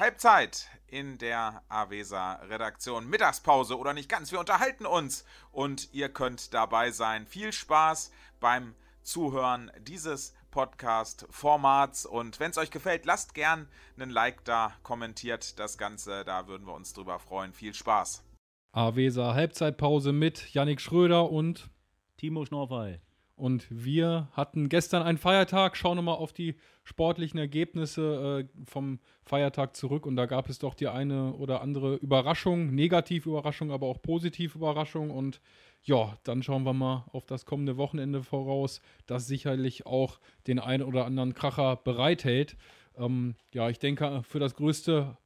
[0.00, 3.06] Halbzeit in der Avesa Redaktion.
[3.06, 4.32] Mittagspause oder nicht ganz.
[4.32, 7.26] Wir unterhalten uns und ihr könnt dabei sein.
[7.26, 8.10] Viel Spaß
[8.40, 12.06] beim Zuhören dieses Podcast-Formats.
[12.06, 16.24] Und wenn es euch gefällt, lasst gern einen Like da, kommentiert das Ganze.
[16.24, 17.52] Da würden wir uns drüber freuen.
[17.52, 18.24] Viel Spaß.
[18.72, 21.68] Avesa Halbzeitpause mit Yannick Schröder und
[22.16, 23.02] Timo Schnorfei.
[23.40, 25.76] Und wir hatten gestern einen Feiertag.
[25.76, 30.04] Schauen wir mal auf die sportlichen Ergebnisse äh, vom Feiertag zurück.
[30.06, 34.58] Und da gab es doch die eine oder andere Überraschung, negative Überraschung, aber auch positive
[34.58, 35.10] Überraschung.
[35.10, 35.40] Und
[35.82, 40.82] ja, dann schauen wir mal auf das kommende Wochenende voraus, das sicherlich auch den einen
[40.82, 42.56] oder anderen Kracher bereithält.
[42.98, 45.16] Ähm, ja, ich denke, für das größte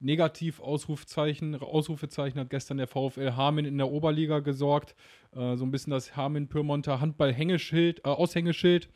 [0.00, 4.94] Negativ-Ausrufezeichen, Ausrufezeichen hat gestern der VfL Hameln in der Oberliga gesorgt.
[5.34, 8.88] Äh, so ein bisschen das Hameln-Pyrmonter Handball-Hängeschild, äh, Aushängeschild.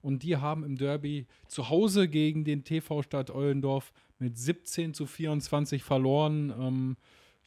[0.00, 5.06] Und die haben im Derby zu Hause gegen den TV Stadt Eulendorf mit 17 zu
[5.06, 6.52] 24 verloren.
[6.58, 6.96] Ähm,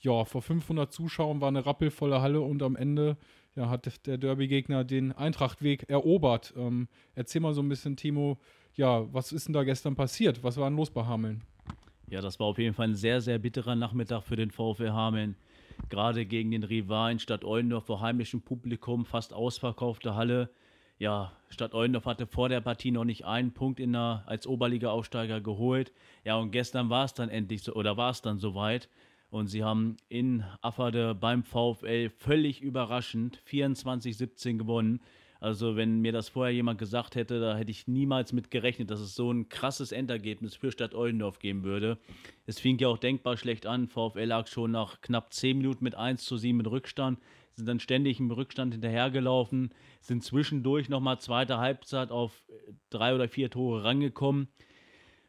[0.02, 3.18] ja, vor 500 Zuschauern war eine rappelvolle Halle und am Ende
[3.56, 6.54] ja, hat der Derby-Gegner den Eintrachtweg erobert.
[6.58, 8.38] Ähm, erzähl mal so ein bisschen, Timo,
[8.76, 10.44] ja, was ist denn da gestern passiert?
[10.44, 11.44] Was war denn los bei Hameln?
[12.08, 15.36] Ja, das war auf jeden Fall ein sehr, sehr bitterer Nachmittag für den VfL Hameln.
[15.90, 20.50] Gerade gegen den Rivalen Stadt Eulendorf vor heimischem Publikum, fast ausverkaufte Halle.
[21.00, 25.42] Ja, Stadt Eulendorf hatte vor der Partie noch nicht einen Punkt in der, als Oberliga-Aufsteiger
[25.42, 25.92] geholt.
[26.24, 28.88] Ja, und gestern war es dann endlich so, oder war es dann soweit.
[29.32, 35.02] Und sie haben in Afferde beim VfL völlig überraschend 24-17 gewonnen.
[35.42, 39.00] Also, wenn mir das vorher jemand gesagt hätte, da hätte ich niemals mit gerechnet, dass
[39.00, 41.98] es so ein krasses Endergebnis für Stadt Eulendorf geben würde.
[42.46, 43.88] Es fing ja auch denkbar schlecht an.
[43.88, 47.20] VfL lag schon nach knapp 10 Minuten mit 1 zu 7 in Rückstand,
[47.54, 52.48] sind dann ständig im Rückstand hinterhergelaufen, sind zwischendurch nochmal zweite Halbzeit auf
[52.92, 54.48] drei oder vier Tore rangekommen.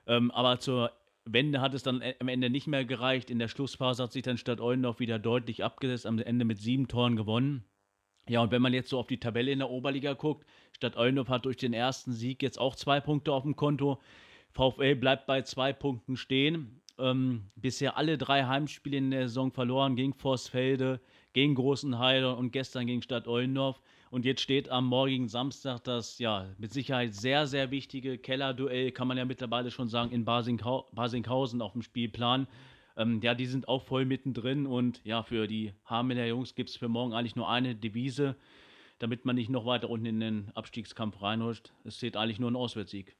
[0.06, 0.92] Ähm, aber zur
[1.25, 3.31] Wende hat es dann am Ende nicht mehr gereicht.
[3.31, 6.87] In der Schlussphase hat sich dann Stadt Eulendorf wieder deutlich abgesetzt, am Ende mit sieben
[6.87, 7.64] Toren gewonnen.
[8.28, 11.28] Ja, und wenn man jetzt so auf die Tabelle in der Oberliga guckt, Stadt Eulendorf
[11.28, 14.00] hat durch den ersten Sieg jetzt auch zwei Punkte auf dem Konto.
[14.53, 16.81] VfL bleibt bei zwei Punkten stehen.
[16.99, 21.00] Ähm, bisher alle drei Heimspiele in der Saison verloren gegen Vorsfelde,
[21.32, 23.81] gegen Großenheide und gestern gegen Stadt Eulendorf.
[24.11, 29.09] Und jetzt steht am morgigen Samstag das ja mit Sicherheit sehr, sehr wichtige Kellerduell, kann
[29.09, 32.47] man ja mittlerweile schon sagen, in Basinghau Basinghausen auf dem Spielplan.
[32.97, 36.76] Ähm, ja, die sind auch voll mittendrin und ja, für die Hamelner Jungs gibt es
[36.76, 38.36] für morgen eigentlich nur eine Devise,
[38.98, 41.72] damit man nicht noch weiter unten in den Abstiegskampf reinrutscht.
[41.84, 43.16] Es steht eigentlich nur ein Auswärtssieg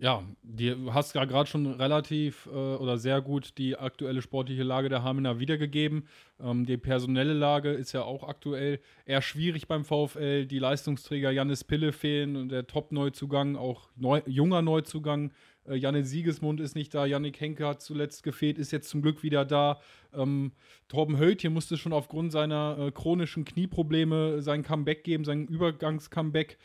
[0.00, 4.88] ja, du hast ja gerade schon relativ äh, oder sehr gut die aktuelle sportliche Lage
[4.88, 6.08] der Hamener wiedergegeben.
[6.40, 10.46] Ähm, die personelle Lage ist ja auch aktuell eher schwierig beim VfL.
[10.46, 15.32] Die Leistungsträger Jannis Pille fehlen und der Top-Neuzugang, auch neu, junger Neuzugang.
[15.68, 19.22] Äh, Janne Siegesmund ist nicht da, Yannick Henke hat zuletzt gefehlt, ist jetzt zum Glück
[19.22, 19.80] wieder da.
[20.12, 20.52] Ähm,
[20.88, 26.58] Torben Höldchen musste schon aufgrund seiner äh, chronischen Knieprobleme sein Comeback geben, sein Übergangs-Comeback.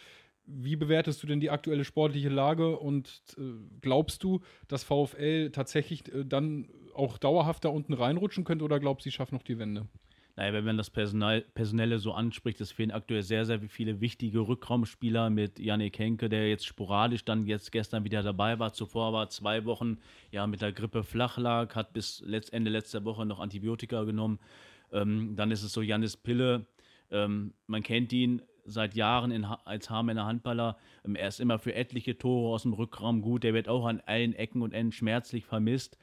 [0.45, 3.41] Wie bewertest du denn die aktuelle sportliche Lage und äh,
[3.81, 9.05] glaubst du, dass VfL tatsächlich äh, dann auch dauerhaft da unten reinrutschen könnte oder glaubst
[9.05, 9.88] du, sie schaffen noch die Wende?
[10.39, 14.39] Naja, wenn man das Personal, Personelle so anspricht, es fehlen aktuell sehr, sehr viele wichtige
[14.39, 18.72] Rückraumspieler mit Yannick Henke, der jetzt sporadisch dann jetzt gestern wieder dabei war.
[18.72, 19.97] Zuvor war zwei Wochen
[20.31, 24.39] ja mit der Grippe flach lag, hat bis Ende letzter Woche noch Antibiotika genommen.
[24.94, 26.66] Ähm, dann ist es so Janis Pille,
[27.11, 30.77] ähm, man kennt ihn, seit Jahren in, als Hamelner Handballer.
[31.03, 33.44] Ähm, er ist immer für etliche Tore aus dem Rückraum gut.
[33.44, 35.97] Der wird auch an allen Ecken und Enden schmerzlich vermisst.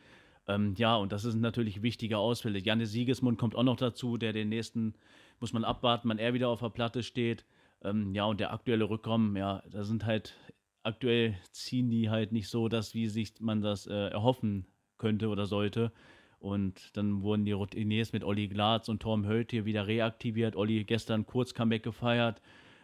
[0.49, 2.59] Ähm, ja, und das sind natürlich wichtige Ausfälle.
[2.59, 4.95] Janne Siegesmund kommt auch noch dazu, der den nächsten,
[5.41, 7.45] muss man abwarten, wann er wieder auf der Platte steht.
[7.83, 10.35] Ähm, ja, und der aktuelle Rückraum, ja, da sind halt,
[10.83, 14.67] aktuell ziehen die halt nicht so, dass wie sich man das äh, erhoffen
[14.99, 15.93] könnte oder sollte.
[16.39, 20.55] Und dann wurden die Routiniers mit Olli Glatz und Tom Hölt hier wieder reaktiviert.
[20.55, 22.41] Olli gestern kurz Comeback gefeiert.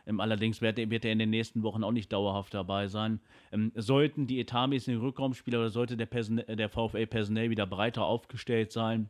[0.06, 3.20] Ähm, allerdings wird, wird, er in den nächsten Wochen auch nicht dauerhaft dabei sein.
[3.52, 8.72] Ähm, sollten die etatmäßigen Rückraumspieler oder sollte der, Person der VfL personell wieder breiter aufgestellt
[8.72, 9.08] sein,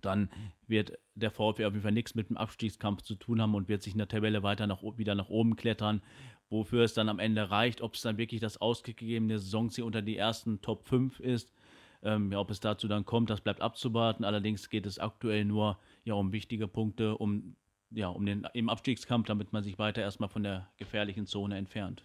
[0.00, 0.28] dann
[0.66, 3.82] wird der VfL auf jeden Fall nichts mit dem Abstiegskampf zu tun haben und wird
[3.82, 6.02] sich in der Tabelle weiter nach, wieder nach oben klettern.
[6.48, 10.16] Wofür es dann am Ende reicht, ob es dann wirklich das ausgegebene Saisonziel unter die
[10.16, 11.52] ersten Top 5 ist
[12.02, 14.24] ähm, ja, ob es dazu dann kommt, das bleibt abzuwarten.
[14.24, 17.56] Allerdings geht es aktuell nur ja, um wichtige Punkte, um,
[17.90, 22.04] ja, um den im Abstiegskampf, damit man sich weiter erstmal von der gefährlichen Zone entfernt.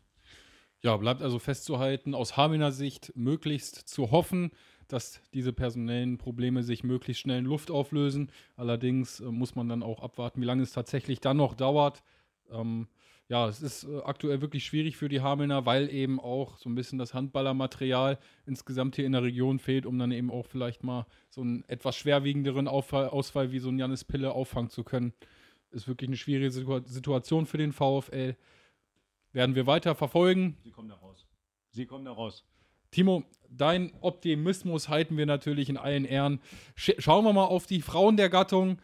[0.84, 4.52] Ja, bleibt also festzuhalten, aus Hamelner Sicht möglichst zu hoffen,
[4.88, 8.32] dass diese personellen Probleme sich möglichst schnell in Luft auflösen.
[8.58, 12.04] Allerdings äh, muss man dann auch abwarten, wie lange es tatsächlich dann noch dauert.
[12.52, 12.88] Ähm,
[13.30, 16.76] ja, es ist äh, aktuell wirklich schwierig für die Hamelner, weil eben auch so ein
[16.76, 21.06] bisschen das Handballermaterial insgesamt hier in der Region fehlt, um dann eben auch vielleicht mal
[21.30, 25.14] so einen etwas schwerwiegenderen Auffall, Ausfall wie so ein Janis Pille auffangen zu können.
[25.72, 28.36] Ist wirklich eine schwierige Situ Situation für den VfL.
[29.32, 30.58] Werden wir weiter verfolgen.
[30.64, 31.26] Sie kommen da raus.
[31.70, 32.46] Sie kommen da raus.
[32.92, 36.42] Timo, dein Optimismus halten wir natürlich in allen Ehren.
[36.76, 38.80] Sch schauen wir mal auf die Frauen der Gattung.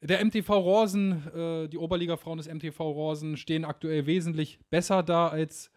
[0.00, 5.70] Der MTV Rosen, äh, die Oberliga-Frauen des MTV Rosen stehen aktuell wesentlich besser da als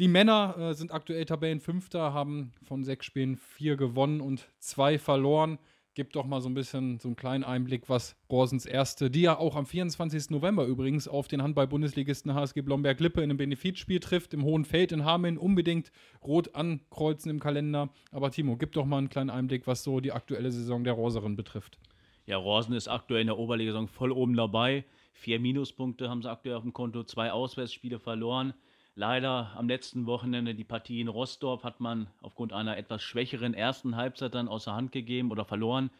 [0.00, 5.58] die Männer, äh, sind aktuell Tabellenfünfter, haben von sechs Spielen vier gewonnen und zwei verloren.
[5.94, 9.36] Gibt doch mal so ein bisschen so einen kleinen Einblick, was Rosens erste, die ja
[9.36, 10.30] auch am 24.
[10.30, 15.04] November übrigens auf den Handball-Bundesligisten HSG Blomberg-Lippe in einem Benefizspiel trifft, im Hohen Feld in
[15.04, 15.90] Hameln, unbedingt
[16.22, 17.90] rot ankreuzen im Kalender.
[18.12, 21.34] Aber Timo, gib doch mal einen kleinen Einblick, was so die aktuelle Saison der Roserin
[21.34, 21.80] betrifft.
[22.24, 24.84] Ja, Rosen ist aktuell in der Oberliga-Saison voll oben dabei.
[25.12, 28.54] Vier Minuspunkte haben sie aktuell auf dem Konto, zwei Auswärtsspiele verloren.
[28.94, 33.96] Leider am letzten Wochenende die Partie in Rostorf hat man aufgrund einer etwas schwächeren ersten
[33.96, 35.90] Halbzeit dann außer Hand gegeben oder verloren.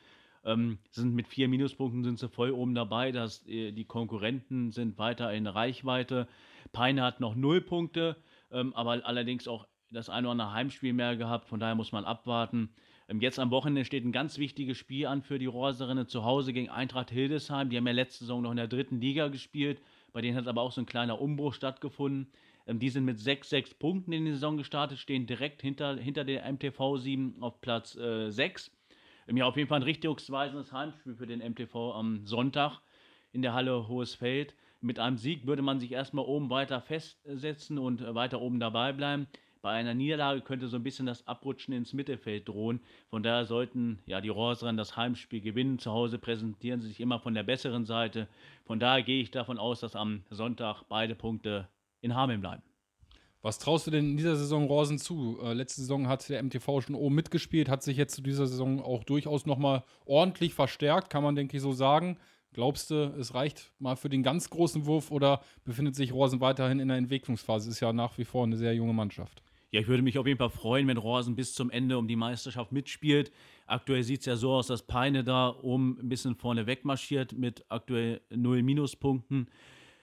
[0.44, 3.12] Ähm, sind mit vier Minuspunkten sind sie voll oben dabei.
[3.12, 6.26] Das, äh, die Konkurrenten sind weiter in Reichweite.
[6.72, 8.16] Peine hat noch null Punkte,
[8.50, 11.48] ähm, aber allerdings auch das eine oder andere Heimspiel mehr gehabt.
[11.48, 12.70] Von daher muss man abwarten.
[13.08, 16.52] Ähm, jetzt am Wochenende steht ein ganz wichtiges Spiel an für die Roserinnen zu Hause
[16.52, 17.68] gegen Eintracht Hildesheim.
[17.68, 19.82] Die haben ja letzte Saison noch in der dritten Liga gespielt.
[20.12, 22.32] Bei denen hat aber auch so ein kleiner Umbruch stattgefunden.
[22.66, 26.50] Ähm, die sind mit 6-6 Punkten in die Saison gestartet, stehen direkt hinter, hinter der
[26.50, 28.70] MTV 7 auf Platz äh, 6.
[29.28, 32.80] Ähm, ja, auf jeden Fall ein richtungsweisendes Heimspiel für den MTV am Sonntag
[33.32, 34.54] in der Halle Hohes Feld.
[34.80, 38.92] Mit einem Sieg würde man sich erstmal oben weiter festsetzen und äh, weiter oben dabei
[38.92, 39.26] bleiben.
[39.62, 42.80] Bei einer Niederlage könnte so ein bisschen das Abrutschen ins Mittelfeld drohen.
[43.10, 45.78] Von daher sollten ja die Rorseren das Heimspiel gewinnen.
[45.78, 48.26] Zu Hause präsentieren sie sich immer von der besseren Seite.
[48.64, 51.68] Von daher gehe ich davon aus, dass am Sonntag beide Punkte
[52.00, 52.62] in Hameln bleiben.
[53.42, 55.38] Was traust du denn in dieser Saison Rosen zu?
[55.42, 58.82] Äh, letzte Saison hat der MTV schon oben mitgespielt, hat sich jetzt zu dieser Saison
[58.82, 62.18] auch durchaus nochmal ordentlich verstärkt, kann man denke ich so sagen.
[62.52, 66.80] Glaubst du, es reicht mal für den ganz großen Wurf oder befindet sich Rosen weiterhin
[66.80, 67.70] in der Entwicklungsphase?
[67.70, 69.42] Ist ja nach wie vor eine sehr junge Mannschaft.
[69.70, 72.16] Ja, ich würde mich auf jeden Fall freuen, wenn Rosen bis zum Ende um die
[72.16, 73.30] Meisterschaft mitspielt.
[73.66, 77.64] Aktuell sieht es ja so aus, dass Peine da oben ein bisschen vorne wegmarschiert mit
[77.68, 79.48] aktuell null Minuspunkten.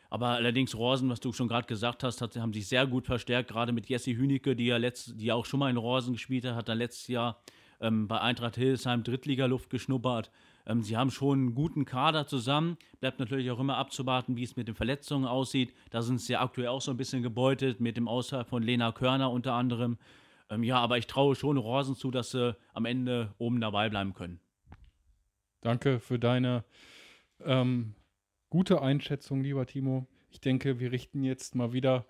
[0.10, 3.50] Aber allerdings Rosen, was du schon gerade gesagt hast, hat, haben sich sehr gut verstärkt,
[3.50, 6.56] gerade mit Jesse Hünecke, die ja, letzt, die auch schon mal in Rosen gespielt hat,
[6.56, 7.42] hat dann letztes Jahr
[7.82, 10.32] ähm, bei Eintracht Hildesheim Drittligaluft geschnuppert.
[10.66, 12.78] Ähm, sie haben schon einen guten Kader zusammen.
[13.00, 15.74] Bleibt natürlich auch immer abzuwarten, wie es mit den Verletzungen aussieht.
[15.92, 18.92] Da sind sie ja aktuell auch so ein bisschen gebeutet, mit dem Ausfall von Lena
[18.92, 19.98] Körner unter anderem.
[20.50, 24.14] Ähm, ja, aber ich traue schon Rosen zu, dass sie am Ende oben dabei bleiben
[24.14, 24.40] können.
[25.62, 26.64] Danke für deine
[27.44, 27.94] ähm,
[28.50, 30.08] gute Einschätzung, lieber Timo.
[30.30, 32.06] Ich denke, wir richten jetzt mal wieder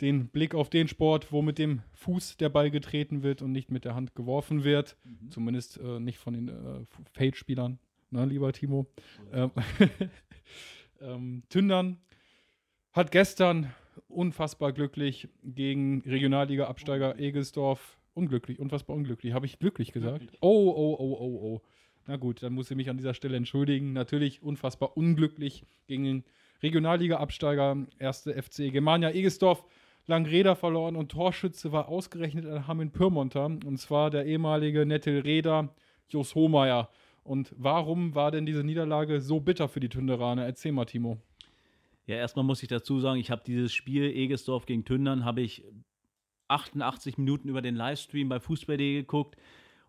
[0.00, 3.70] den Blick auf den Sport, wo mit dem Fuß der Ball getreten wird und nicht
[3.70, 4.96] mit der Hand geworfen wird.
[5.04, 5.30] Mhm.
[5.30, 7.78] Zumindest äh, nicht von den äh, Fade-Spielern,
[8.10, 8.86] ne, lieber Timo.
[9.32, 9.50] Ähm,
[11.00, 11.98] ähm, Tündern
[12.92, 13.72] hat gestern
[14.08, 20.18] unfassbar glücklich gegen Regionalliga-Absteiger Egelsdorf, unglücklich, unfassbar unglücklich, habe ich glücklich gesagt?
[20.18, 20.38] Glücklich.
[20.42, 21.62] Oh, oh, oh, oh, oh.
[22.08, 23.92] Na gut, dann muss ich mich an dieser Stelle entschuldigen.
[23.92, 26.24] Natürlich unfassbar unglücklich gegen den
[26.62, 29.62] Regionalliga-Absteiger, erste FC Germania Egesdorf.
[30.06, 35.74] Langreder verloren und Torschütze war ausgerechnet ein Hamin Pyrmonter und zwar der ehemalige Nettel Reder
[36.08, 36.88] Jos Hohmeier.
[37.24, 40.46] Und warum war denn diese Niederlage so bitter für die Tünderaner?
[40.46, 41.18] Erzähl mal, Timo.
[42.06, 45.62] Ja, erstmal muss ich dazu sagen, ich habe dieses Spiel Egesdorf gegen Tündern, habe ich
[46.48, 49.36] 88 Minuten über den Livestream bei Fußball.de geguckt.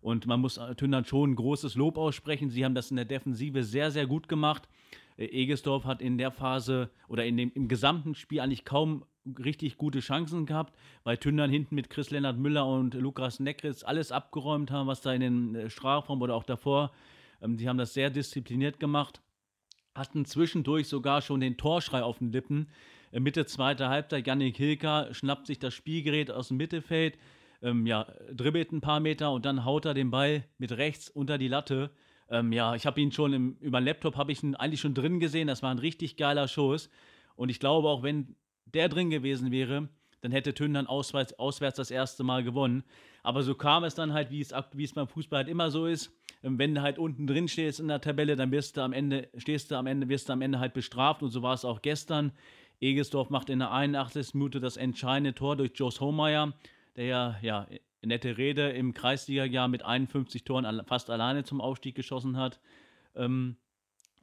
[0.00, 2.50] Und man muss Tündern schon ein großes Lob aussprechen.
[2.50, 4.68] Sie haben das in der Defensive sehr, sehr gut gemacht.
[5.16, 9.04] Äh, Egesdorf hat in der Phase oder in dem, im gesamten Spiel eigentlich kaum
[9.38, 14.12] richtig gute Chancen gehabt, weil Tündern hinten mit Chris Lennart Müller und Lukas Neckritz alles
[14.12, 16.92] abgeräumt haben, was da in den äh, Strafraum oder auch davor.
[17.42, 19.20] Ähm, die haben das sehr diszipliniert gemacht,
[19.94, 22.68] hatten zwischendurch sogar schon den Torschrei auf den Lippen.
[23.12, 27.18] Äh, Mitte zweiter Halbzeit, Yannick Hilker schnappt sich das Spielgerät aus dem Mittelfeld,
[27.62, 31.38] ähm, ja, dribbelt ein paar Meter und dann haut er den Ball mit rechts unter
[31.38, 31.90] die Latte.
[32.28, 34.94] Ähm, ja, ich habe ihn schon im, über den Laptop, habe ich ihn eigentlich schon
[34.94, 35.48] drin gesehen.
[35.48, 36.90] Das war ein richtig geiler Schuss.
[37.36, 38.36] Und ich glaube, auch wenn
[38.66, 39.88] der drin gewesen wäre,
[40.20, 42.84] dann hätte Tünn dann auswärts, auswärts das erste Mal gewonnen.
[43.22, 45.86] Aber so kam es dann halt, wie es, wie es beim Fußball halt immer so
[45.86, 46.12] ist.
[46.42, 49.28] Ähm, wenn du halt unten drin stehst in der Tabelle, dann wirst du am Ende,
[49.36, 51.22] stehst du am Ende, wirst du am Ende halt bestraft.
[51.22, 52.32] Und so war es auch gestern.
[52.80, 54.34] Egesdorf macht in der 81.
[54.34, 56.54] Minute das entscheidende Tor durch Jos Hohmeier,
[56.96, 57.66] der ja, ja
[58.02, 62.60] nette Rede im Kreisliga-Jahr mit 51 Toren fast alleine zum Aufstieg geschossen hat.
[63.14, 63.56] Ähm,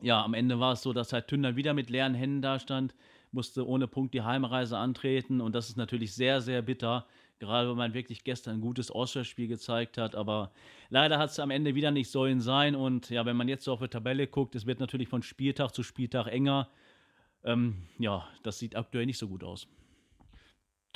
[0.01, 2.93] ja, am Ende war es so, dass halt Tünder wieder mit leeren Händen dastand,
[3.31, 7.05] musste ohne Punkt die Heimreise antreten und das ist natürlich sehr, sehr bitter,
[7.39, 10.51] gerade wenn man wirklich gestern ein gutes Auswärtsspiel gezeigt hat, aber
[10.89, 13.73] leider hat es am Ende wieder nicht sollen sein und ja, wenn man jetzt so
[13.73, 16.69] auf die Tabelle guckt, es wird natürlich von Spieltag zu Spieltag enger.
[17.43, 19.67] Ähm, ja, das sieht aktuell nicht so gut aus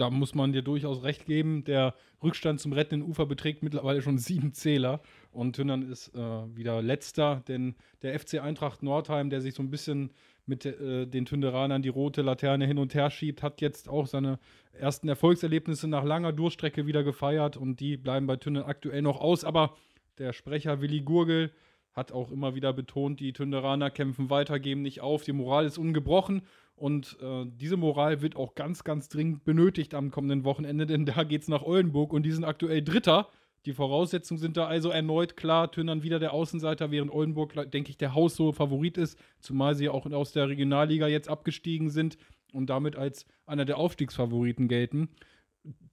[0.01, 1.63] da muss man dir durchaus recht geben.
[1.63, 1.93] Der
[2.24, 5.00] Rückstand zum rettenden Ufer beträgt mittlerweile schon sieben Zähler.
[5.31, 6.20] Und Tünnern ist äh,
[6.55, 10.10] wieder letzter, denn der FC Eintracht Nordheim, der sich so ein bisschen
[10.48, 14.39] mit äh, den Tünderanern die rote Laterne hin und her schiebt, hat jetzt auch seine
[14.74, 17.55] ersten Erfolgserlebnisse nach langer Durchstrecke wieder gefeiert.
[17.55, 19.43] Und die bleiben bei Tündern aktuell noch aus.
[19.43, 19.75] Aber
[20.17, 21.51] der Sprecher Willi Gurgel
[21.93, 25.77] hat auch immer wieder betont, die Tünderaner kämpfen weiter, geben nicht auf, die Moral ist
[25.77, 26.41] ungebrochen
[26.75, 31.24] und äh, diese Moral wird auch ganz, ganz dringend benötigt am kommenden Wochenende, denn da
[31.24, 33.30] geht es nach Oldenburg und die sind aktuell Dritter.
[33.66, 35.72] Die Voraussetzungen sind da also erneut klar.
[35.72, 39.90] Tünnern wieder der Außenseiter, während Oldenburg, denke ich, der Haus so Favorit ist, zumal sie
[39.90, 42.18] auch aus der Regionalliga jetzt abgestiegen sind
[42.54, 45.10] und damit als einer der Aufstiegsfavoriten gelten.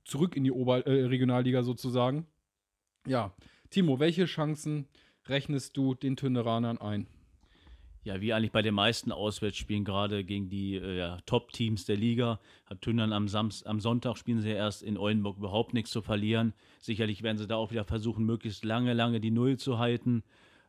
[0.05, 2.27] Zurück in die Ober äh, Regionalliga sozusagen.
[3.07, 3.35] Ja,
[3.69, 4.89] Timo, welche Chancen
[5.27, 7.07] rechnest du den Tünderanern ein?
[8.09, 12.41] Ja, wie eigentlich bei den meisten Auswärtsspielen, gerade gegen die äh, ja, Top-Teams der Liga,
[12.65, 16.55] hat Tündern am, am Sonntag spielen sie ja erst in Oldenburg überhaupt nichts zu verlieren.
[16.81, 20.23] Sicherlich werden sie da auch wieder versuchen, möglichst lange, lange die Null zu halten.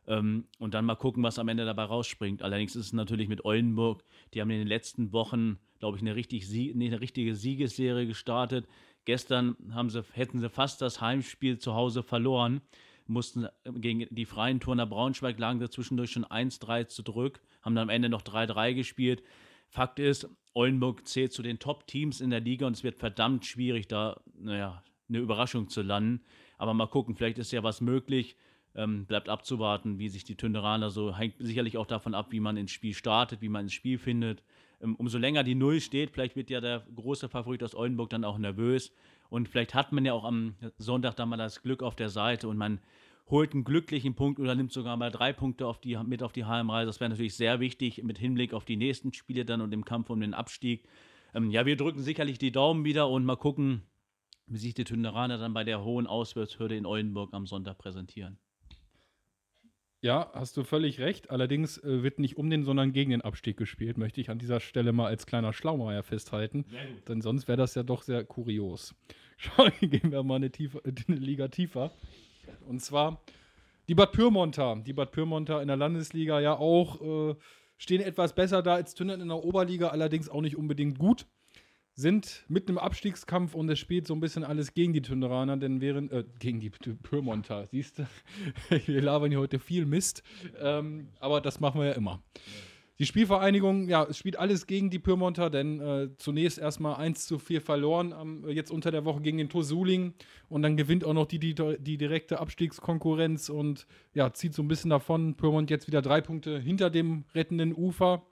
[0.06, 2.42] Ähm, und dann mal gucken, was am Ende dabei rausspringt.
[2.42, 4.04] Allerdings ist es natürlich mit Oldenburg,
[4.34, 8.68] die haben in den letzten Wochen, glaube ich, eine, richtig eine richtige Siegesserie gestartet.
[9.06, 12.60] Gestern haben sie, hätten sie fast das Heimspiel zu Hause verloren
[13.10, 17.84] mussten äh, gegen die freien Turner Braunschweig lagen da zwischendurch schon 1-3 zurück, haben dann
[17.84, 19.22] am Ende noch 3-3 gespielt.
[19.68, 23.86] Fakt ist, Oldenburg zählt zu den Top-Teams in der Liga und es wird verdammt schwierig,
[23.86, 26.24] da naja, eine Überraschung zu landen.
[26.58, 28.36] Aber mal gucken, vielleicht ist ja was möglich.
[28.74, 32.56] Ähm, bleibt abzuwarten, wie sich die Tünderaner so, hängt sicherlich auch davon ab, wie man
[32.56, 34.44] ins Spiel startet, wie man ins Spiel findet.
[34.80, 38.24] Ähm, umso länger die Null steht, vielleicht wird ja der große Favorit aus Oldenburg dann
[38.24, 38.92] auch nervös.
[39.28, 42.48] Und vielleicht hat man ja auch am Sonntag dann mal das Glück auf der Seite
[42.48, 42.80] und man
[43.30, 46.44] holt einen glücklichen Punkt oder nimmt sogar mal drei Punkte auf die, mit auf die
[46.44, 46.86] Heimreise.
[46.86, 50.10] Das wäre natürlich sehr wichtig mit Hinblick auf die nächsten Spiele dann und im Kampf
[50.10, 50.84] um den Abstieg.
[51.34, 53.82] Ähm, ja, wir drücken sicherlich die Daumen wieder und mal gucken,
[54.46, 58.38] wie sich die Tünderaner dann bei der hohen Auswärtshürde in Oldenburg am Sonntag präsentieren.
[60.02, 61.30] Ja, hast du völlig recht.
[61.30, 64.58] Allerdings äh, wird nicht um den, sondern gegen den Abstieg gespielt, möchte ich an dieser
[64.58, 66.64] Stelle mal als kleiner Schlaumeier festhalten.
[67.06, 68.94] Denn sonst wäre das ja doch sehr kurios.
[69.36, 71.92] Schauen, gehen wir mal eine, tiefer, eine Liga tiefer.
[72.66, 73.20] Und zwar
[73.88, 74.76] die Bad Pyrmonter.
[74.84, 77.34] Die Bad Pyrmonter in der Landesliga ja auch äh,
[77.78, 81.26] stehen etwas besser da als Tündern in der Oberliga, allerdings auch nicht unbedingt gut
[82.00, 85.80] sind mitten im Abstiegskampf und es spielt so ein bisschen alles gegen die Tünderaner, denn
[85.80, 88.06] während, äh, gegen die Pyrmonter, siehst du,
[88.86, 90.22] wir labern hier heute viel Mist,
[90.60, 92.22] ähm, aber das machen wir ja immer.
[93.00, 97.38] Die Spielvereinigung, ja, es spielt alles gegen die Pyrmonter, denn äh, zunächst erstmal 1 zu
[97.38, 100.12] 4 verloren, ähm, jetzt unter der Woche gegen den Tosuling
[100.50, 104.68] und dann gewinnt auch noch die, die, die direkte Abstiegskonkurrenz und ja, zieht so ein
[104.68, 105.34] bisschen davon.
[105.34, 108.26] Pyrmont jetzt wieder drei Punkte hinter dem rettenden Ufer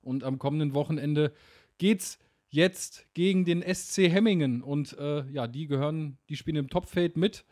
[0.00, 1.32] und am kommenden Wochenende
[1.78, 4.60] geht's jetzt gegen den SC Hemmingen.
[4.62, 7.44] Und äh, ja, die gehören, die spielen im Topfeld mit,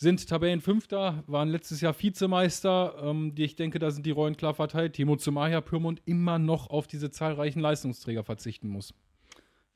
[0.00, 2.94] sind Tabellenfünfter, waren letztes Jahr Vizemeister.
[3.02, 4.94] Ähm, die, ich denke, da sind die Rollen klar verteilt.
[4.94, 8.94] Timo Zumaja Pyrmont immer noch auf diese zahlreichen Leistungsträger verzichten muss.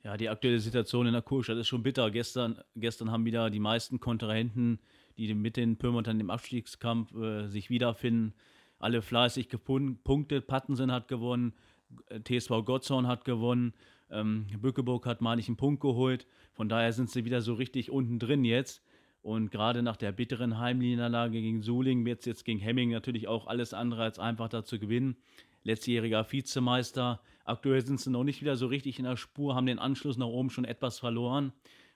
[0.03, 2.09] Ja, die aktuelle Situation in der Kurstadt ist schon bitter.
[2.09, 4.79] Gestern, gestern haben wieder die meisten Kontrahenten,
[5.19, 8.33] die mit den Pyrmontern im Abstiegskampf äh, sich wiederfinden,
[8.79, 10.47] alle fleißig gepunktet.
[10.47, 11.53] Pattensen hat gewonnen,
[12.23, 13.75] TSV Gottzorn hat gewonnen.
[14.09, 16.25] Ähm, Bückeburg hat mal nicht einen Punkt geholt.
[16.53, 18.81] Von daher sind sie wieder so richtig unten drin jetzt.
[19.25, 23.47] Und gerade nach der bitteren Heimniederlage gegen Suling wird es jetzt gegen Hemming natürlich auch
[23.47, 25.15] alles andere als einfach da zu gewinnen.
[25.63, 27.19] Letztjähriger Vizemeister.
[27.43, 30.27] Aktuell sind sie noch nicht wieder so richtig in der Spur, haben den Anschluss nach
[30.27, 31.53] oben schon etwas verloren,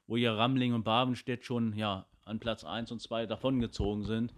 [0.08, 4.34] wo hier Ramling und Babenstedt schon ja, an Platz 1 und 2 davongezogen sind.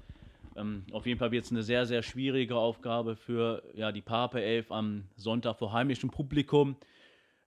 [0.57, 4.41] Ähm, auf jeden Fall wird es eine sehr, sehr schwierige Aufgabe für ja, die Pape
[4.41, 6.75] 11 am Sonntag vor heimischem Publikum.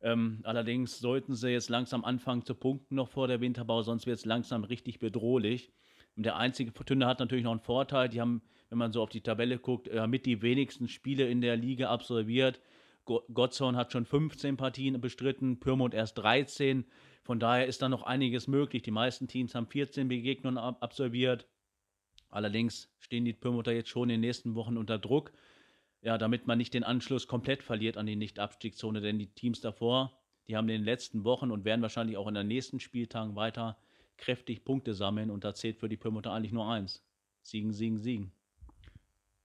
[0.05, 4.19] Ähm, allerdings sollten sie jetzt langsam anfangen zu punkten noch vor der Winterbau, sonst wird
[4.19, 5.73] es langsam richtig bedrohlich.
[6.15, 8.11] Und der einzige Fortuna hat natürlich noch einen Vorteil.
[8.11, 11.41] Die haben, wenn man so auf die Tabelle guckt, äh, mit die wenigsten Spiele in
[11.41, 12.61] der Liga absolviert.
[13.07, 16.85] Go Gottzorn hat schon 15 Partien bestritten, Pyrmont erst 13.
[17.23, 18.83] Von daher ist da noch einiges möglich.
[18.83, 21.49] Die meisten Teams haben 14 Begegnungen ab absolviert.
[22.29, 25.33] Allerdings stehen die Pyrmonter jetzt schon in den nächsten Wochen unter Druck
[26.05, 30.13] ja, damit man nicht den Anschluss komplett verliert an die Nicht-Abstiegszone, denn die Teams davor,
[30.47, 33.79] die haben in den letzten Wochen und werden wahrscheinlich auch in den nächsten Spieltagen weiter
[34.19, 37.03] kräftig Punkte sammeln und da zählt für die Pyrmonter eigentlich nur eins.
[37.43, 38.33] Siegen, siegen, siegen.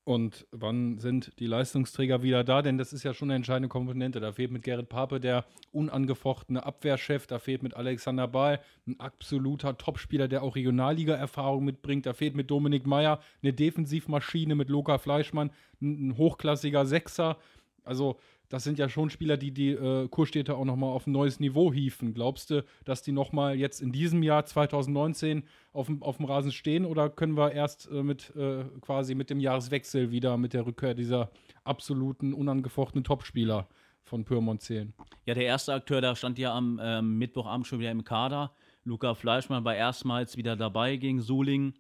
[0.10, 2.64] Und wann sind die Leistungsträger wieder da?
[2.64, 4.20] Denn das ist ja schon eine entscheidende Komponente.
[4.20, 7.28] Da fehlt mit Gerrit Pape der unangefochtene Abwehrchef.
[7.28, 12.08] Da fehlt mit Alexander Bahl ein absoluter Topspieler, der auch Regionalliga-Erfahrung mitbringt.
[12.08, 17.38] Da fehlt mit Dominik Meyer eine Defensivmaschine, mit Loka Fleischmann ein hochklassiger Sechser.
[17.84, 21.40] Also das sind ja schon Spieler, die die äh, Kurstädte auch nochmal auf ein neues
[21.40, 22.14] Niveau hieven.
[22.16, 26.52] Glaubst du, dass die nochmal jetzt in diesem Jahr 2019 auf dem, auf dem Rasen
[26.52, 30.66] stehen oder können wir erst äh, mit äh, quasi mit dem Jahreswechsel wieder mit der
[30.66, 31.30] Rückkehr dieser
[31.64, 33.68] absoluten, unangefochtenen Topspieler
[34.02, 34.94] von Pyrmont zählen?
[35.26, 38.52] Ja, der erste Akteur, da stand ja am ähm, Mittwochabend schon wieder im Kader.
[38.84, 41.76] Luca Fleischmann war erstmals wieder dabei gegen Suling.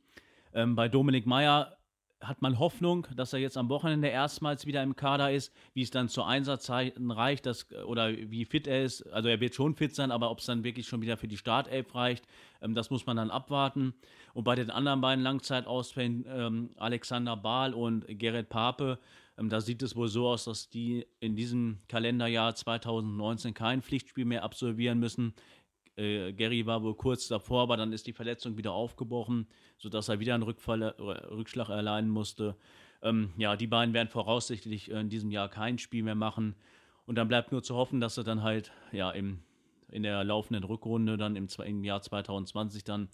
[0.53, 1.78] Ähm, bei Dominik Meyer
[2.21, 5.91] hat man Hoffnung, dass er jetzt am Wochenende erstmals wieder im Kader ist, wie es
[5.91, 9.03] dann zu Einsatzzeiten reicht, dass, oder wie fit er ist.
[9.13, 11.37] Also er wird schon fit sein, aber ob es dann wirklich schon wieder für die
[11.37, 12.25] Startelf reicht,
[12.61, 13.93] ähm, das muss man dann abwarten.
[14.33, 18.99] Und bei den anderen beiden Langzeitausfällen, ähm, Alexander Bahl und Gerrit Pape,
[19.37, 24.25] ähm, da sieht es wohl so aus, dass die in diesem Kalenderjahr 2019 kein Pflichtspiel
[24.25, 25.33] mehr absolvieren müssen.
[25.95, 30.19] Äh, Gary war wohl kurz davor, aber dann ist die Verletzung wieder aufgebrochen, sodass er
[30.19, 32.55] wieder einen Rückfall, äh, Rückschlag erleiden musste.
[33.01, 36.55] Ähm, ja, die beiden werden voraussichtlich in diesem Jahr kein Spiel mehr machen.
[37.05, 39.39] Und dann bleibt nur zu hoffen, dass sie dann halt ja im,
[39.89, 43.09] in der laufenden Rückrunde dann im, im Jahr 2020 dann,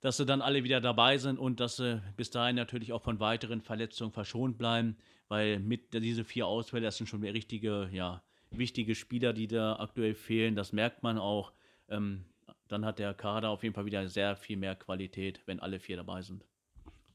[0.00, 3.18] dass sie dann alle wieder dabei sind und dass sie bis dahin natürlich auch von
[3.20, 4.96] weiteren Verletzungen verschont bleiben,
[5.28, 10.14] weil mit diese vier Ausfälle, das sind schon richtige, ja, wichtige Spieler, die da aktuell
[10.14, 10.54] fehlen.
[10.54, 11.52] Das merkt man auch
[11.88, 12.24] ähm,
[12.68, 15.96] dann hat der Kader auf jeden Fall wieder sehr viel mehr Qualität, wenn alle vier
[15.96, 16.44] dabei sind.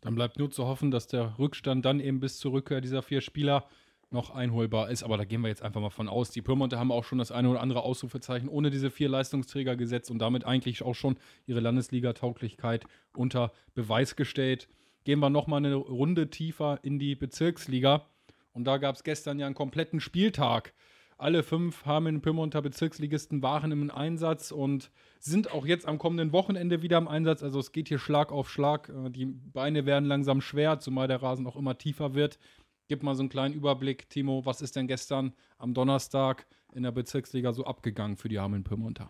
[0.01, 3.21] Dann bleibt nur zu hoffen, dass der Rückstand dann eben bis zur Rückkehr dieser vier
[3.21, 3.67] Spieler
[4.09, 5.03] noch einholbar ist.
[5.03, 6.31] Aber da gehen wir jetzt einfach mal von aus.
[6.31, 10.11] Die Pyrmonte haben auch schon das eine oder andere Ausrufezeichen ohne diese vier Leistungsträger gesetzt
[10.11, 14.67] und damit eigentlich auch schon ihre Landesliga-Tauglichkeit unter Beweis gestellt.
[15.03, 18.05] Gehen wir nochmal eine Runde tiefer in die Bezirksliga.
[18.53, 20.73] Und da gab es gestern ja einen kompletten Spieltag
[21.21, 26.97] alle fünf Hameln-Pyrmonter Bezirksligisten waren im Einsatz und sind auch jetzt am kommenden Wochenende wieder
[26.97, 27.43] im Einsatz.
[27.43, 28.89] Also es geht hier Schlag auf Schlag.
[28.89, 32.39] Äh, die Beine werden langsam schwer, zumal der Rasen auch immer tiefer wird.
[32.87, 34.45] Gib mal so einen kleinen Überblick, Timo.
[34.45, 39.09] Was ist denn gestern am Donnerstag in der Bezirksliga so abgegangen für die Hameln-Pyrmonter?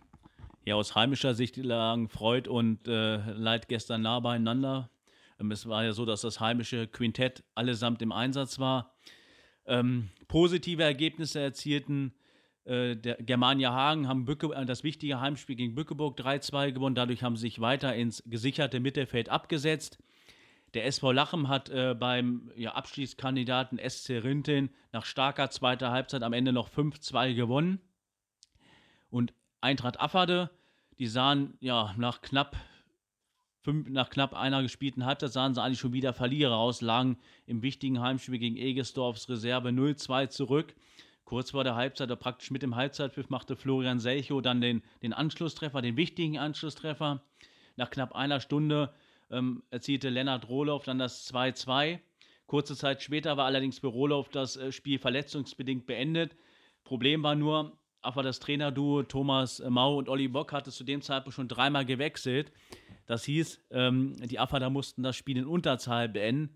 [0.66, 4.90] Ja, aus heimischer Sicht lagen Freud und äh, Leid gestern nah beieinander.
[5.40, 8.92] Ähm, es war ja so, dass das heimische Quintett allesamt im Einsatz war
[9.72, 12.14] ähm, positive Ergebnisse erzielten.
[12.66, 16.96] Äh, der Germania Hagen haben Bücke, äh, das wichtige Heimspiel gegen Bückeburg 3-2 gewonnen.
[16.96, 19.98] Dadurch haben sie sich weiter ins gesicherte Mittelfeld abgesetzt.
[20.74, 26.34] Der SV Lachem hat äh, beim ja, Abschließkandidaten SC Rinteln nach starker zweiter Halbzeit am
[26.34, 27.80] Ende noch 5-2 gewonnen.
[29.10, 30.50] Und Eintracht Afferde,
[31.00, 32.56] die sahen ja nach knapp
[33.62, 37.62] fünf, nach knapp einer gespielten Halbzeit sahen sie eigentlich schon wieder Verlierer aus, lagen im
[37.62, 40.76] wichtigen Heimspiel gegen Egesdorfs Reserve 0-2 zurück.
[41.24, 45.14] Kurz vor der Halbzeit, oder praktisch mit dem Halbzeitpfiff, machte Florian Selcho dann den, den
[45.14, 47.24] Anschlusstreffer, den wichtigen Anschlusstreffer.
[47.78, 48.94] Nach knapp einer Stunde
[49.30, 52.00] ähm, erzielte Lennart Rohloff dann das 2-2.
[52.48, 56.36] Kurze Zeit später war allerdings für Rohloff das äh, Spiel verletzungsbedingt beendet.
[56.84, 61.36] Problem war nur, aber das Trainerduo Thomas Mau und Olli Bock hatte zu dem Zeitpunkt
[61.36, 62.52] schon dreimal gewechselt.
[63.12, 66.56] Das hieß, ähm, die Afada mussten das Spiel in Unterzahl beenden.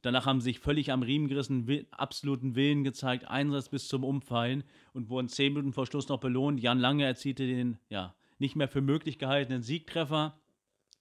[0.00, 4.04] Danach haben sie sich völlig am Riemen gerissen, will, absoluten Willen gezeigt, Einsatz bis zum
[4.04, 6.60] Umfallen und wurden zehn Minuten vor Schluss noch belohnt.
[6.60, 10.38] Jan Lange erzielte den ja, nicht mehr für möglich gehaltenen Siegtreffer.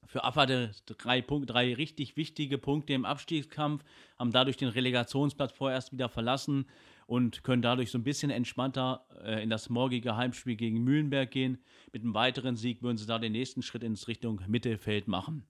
[0.07, 3.83] Für Affade drei, drei richtig wichtige Punkte im Abstiegskampf,
[4.17, 6.65] haben dadurch den Relegationsplatz vorerst wieder verlassen
[7.07, 11.57] und können dadurch so ein bisschen entspannter äh, in das morgige Heimspiel gegen Mühlenberg gehen.
[11.91, 15.45] Mit einem weiteren Sieg würden sie da den nächsten Schritt ins Richtung Mittelfeld machen.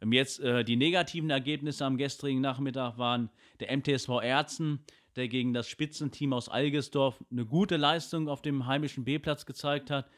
[0.00, 4.80] Ähm, jetzt äh, die negativen Ergebnisse am gestrigen Nachmittag waren der MTSV Erzen,
[5.16, 10.08] der gegen das Spitzenteam aus Algesdorf eine gute Leistung auf dem heimischen B-Platz gezeigt hat.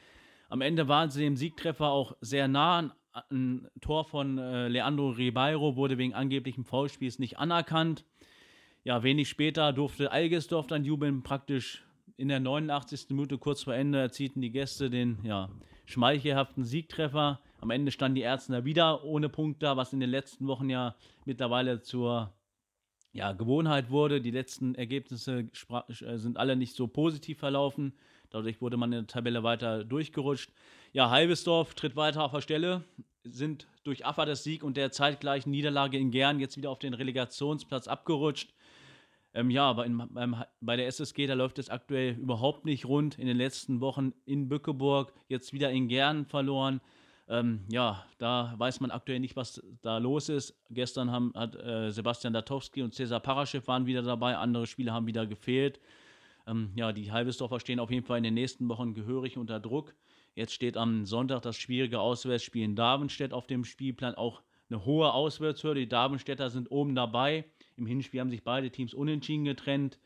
[0.49, 2.95] Am Ende waren sie dem Siegtreffer auch sehr nah.
[3.31, 8.05] Ein Tor von äh, Leandro Ribeiro wurde wegen angeblichen Foulspiels nicht anerkannt.
[8.83, 11.85] Ja, wenig später durfte Algesdorf dann jubeln, praktisch
[12.17, 13.11] in der 89.
[13.11, 15.49] Minute kurz vor Ende erzielten die Gäste den ja,
[15.87, 17.41] schmeichelhaften Siegtreffer.
[17.61, 20.97] Am Ende standen die Ärzte wieder ohne Punkt da, was in den letzten Wochen ja
[21.25, 22.33] mittlerweile zur
[23.13, 24.21] ja, Gewohnheit wurde.
[24.21, 27.95] Die letzten Ergebnisse äh, sind alle nicht so positiv verlaufen.
[28.31, 30.51] Dadurch wurde man in der Tabelle weiter durchgerutscht.
[30.95, 32.85] Ja, Halbesdorf tritt weiter auf der Stelle,
[33.25, 36.95] sind durch Affa das Sieg und der zeitgleichen Niederlage in Gern jetzt wieder auf den
[36.95, 38.55] Relegationsplatz abgerutscht.
[39.35, 43.19] Ähm, ja, aber in, beim, bei der SSG, da läuft es aktuell überhaupt nicht rund.
[43.19, 46.81] In den letzten Wochen in Bückeburg, jetzt wieder in Gern verloren.
[47.27, 50.57] Ähm, ja, da weiß man aktuell nicht, was da los ist.
[50.71, 55.09] Gestern haben, hat äh, Sebastian Datowski und Cesar Paraschew waren wieder dabei, andere Spieler haben
[55.09, 55.81] wieder gefehlt.
[56.47, 59.93] Ähm, ja, die Halbesdorfer stehen auf jeden Fall in den nächsten Wochen gehörig unter Druck.
[60.35, 64.15] Jetzt steht am Sonntag das schwierige Auswärtsspiel in Darmstadt auf dem Spielplan.
[64.15, 65.81] Auch eine hohe Auswärtshürde.
[65.81, 67.45] Die Darmstädter sind oben dabei.
[67.77, 69.99] Im Hinspiel haben sich beide Teams unentschieden getrennt.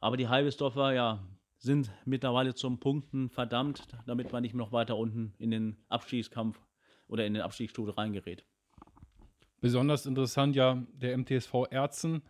[0.00, 1.26] Aber die Halbesdorfer, ja,
[1.58, 6.60] sind mittlerweile zum Punkten verdammt, damit man nicht noch weiter unten in den Abstiegskampf
[7.06, 8.44] oder in den Abstiegsstuhl reingerät.
[9.60, 12.22] Besonders interessant ja der MTSV Erzen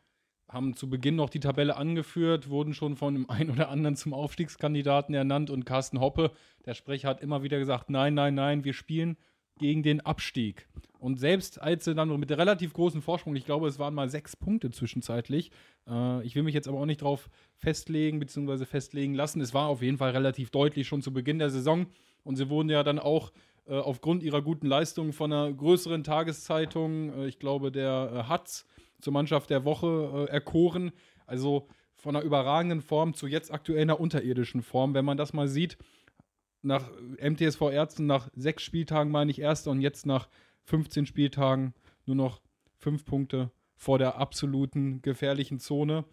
[0.53, 4.13] haben zu Beginn noch die Tabelle angeführt, wurden schon von dem einen oder anderen zum
[4.13, 6.31] Aufstiegskandidaten ernannt und Carsten Hoppe,
[6.67, 9.17] der Sprecher, hat immer wieder gesagt, nein, nein, nein, wir spielen
[9.59, 10.69] gegen den Abstieg.
[10.99, 14.37] Und selbst als sie dann mit relativ großen Vorsprung, ich glaube, es waren mal sechs
[14.37, 15.51] Punkte zwischenzeitlich,
[15.89, 18.65] äh, ich will mich jetzt aber auch nicht drauf festlegen bzw.
[18.67, 21.87] festlegen lassen, es war auf jeden Fall relativ deutlich schon zu Beginn der Saison
[22.25, 23.33] und sie wurden ja dann auch
[23.67, 28.67] äh, aufgrund ihrer guten Leistungen von einer größeren Tageszeitung, äh, ich glaube der äh, Hatz,
[29.03, 30.93] zur Mannschaft der Woche äh, erkoren.
[31.27, 34.95] Also von einer überragenden Form zu jetzt aktuell einer unterirdischen Form.
[34.95, 35.77] Wenn man das mal sieht,
[36.63, 40.29] nach MTSV Ärzten nach sechs Spieltagen meine ich erster und jetzt nach
[40.65, 41.75] 15 Spieltagen
[42.07, 42.41] nur noch
[42.79, 46.05] fünf Punkte vor der absoluten gefährlichen Zone.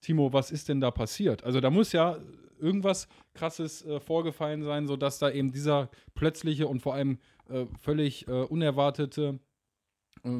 [0.00, 1.44] Timo, was ist denn da passiert?
[1.44, 2.18] Also da muss ja
[2.58, 8.26] irgendwas Krasses äh, vorgefallen sein, sodass da eben dieser plötzliche und vor allem äh, völlig
[8.28, 9.38] äh, unerwartete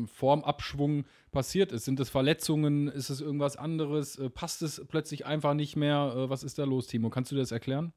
[0.07, 1.85] Formabschwung passiert ist.
[1.85, 2.88] Sind es Verletzungen?
[2.88, 4.16] Ist es irgendwas anderes?
[4.16, 6.14] Äh, passt es plötzlich einfach nicht mehr?
[6.16, 7.11] Äh, was ist da los, Timo?
[7.11, 7.93] Kannst du das erklären?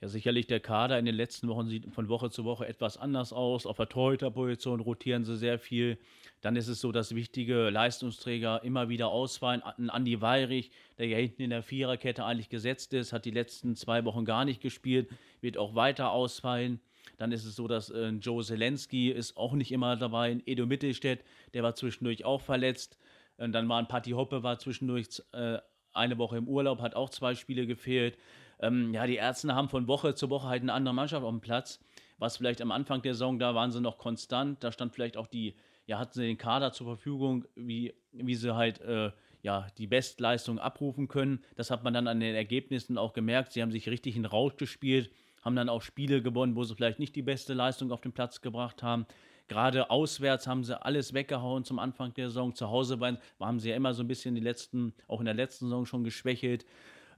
[0.00, 3.32] Ja, sicherlich der Kader in den letzten Wochen sieht von Woche zu Woche etwas anders
[3.32, 3.64] aus.
[3.64, 5.98] Auf der Torhüterposition rotieren sie sehr viel.
[6.42, 9.62] Dann ist es so, dass wichtige Leistungsträger immer wieder ausfallen.
[9.62, 13.76] Ein Andi Weirich, der ja hinten in der Viererkette eigentlich gesetzt ist, hat die letzten
[13.76, 15.08] zwei Wochen gar nicht gespielt,
[15.40, 16.80] wird auch weiter ausfallen.
[17.16, 20.38] Dann ist es so, dass äh, Joe Zelensky ist auch nicht immer dabei.
[20.46, 22.98] Edo Mittelstädt, der war zwischendurch auch verletzt.
[23.36, 25.58] Und dann war ein Patti Hoppe, war zwischendurch äh,
[25.92, 28.18] eine Woche im Urlaub, hat auch zwei Spiele gefehlt.
[28.60, 31.40] Ähm, ja, die Ärzte haben von Woche zu Woche halt eine andere Mannschaft auf dem
[31.40, 31.80] Platz.
[32.18, 34.62] Was vielleicht am Anfang der Saison, da waren sie noch konstant.
[34.62, 35.54] Da stand vielleicht auch die,
[35.86, 39.10] ja, hatten sie den Kader zur Verfügung, wie, wie sie halt äh,
[39.42, 41.44] ja, die Bestleistung abrufen können.
[41.56, 43.52] Das hat man dann an den Ergebnissen auch gemerkt.
[43.52, 45.10] Sie haben sich richtig in Rausch gespielt
[45.44, 48.40] haben dann auch Spiele gewonnen, wo sie vielleicht nicht die beste Leistung auf den Platz
[48.40, 49.06] gebracht haben.
[49.46, 52.54] Gerade auswärts haben sie alles weggehauen zum Anfang der Saison.
[52.54, 55.34] Zu Hause waren, haben sie ja immer so ein bisschen die letzten, auch in der
[55.34, 56.64] letzten Saison schon geschwächelt.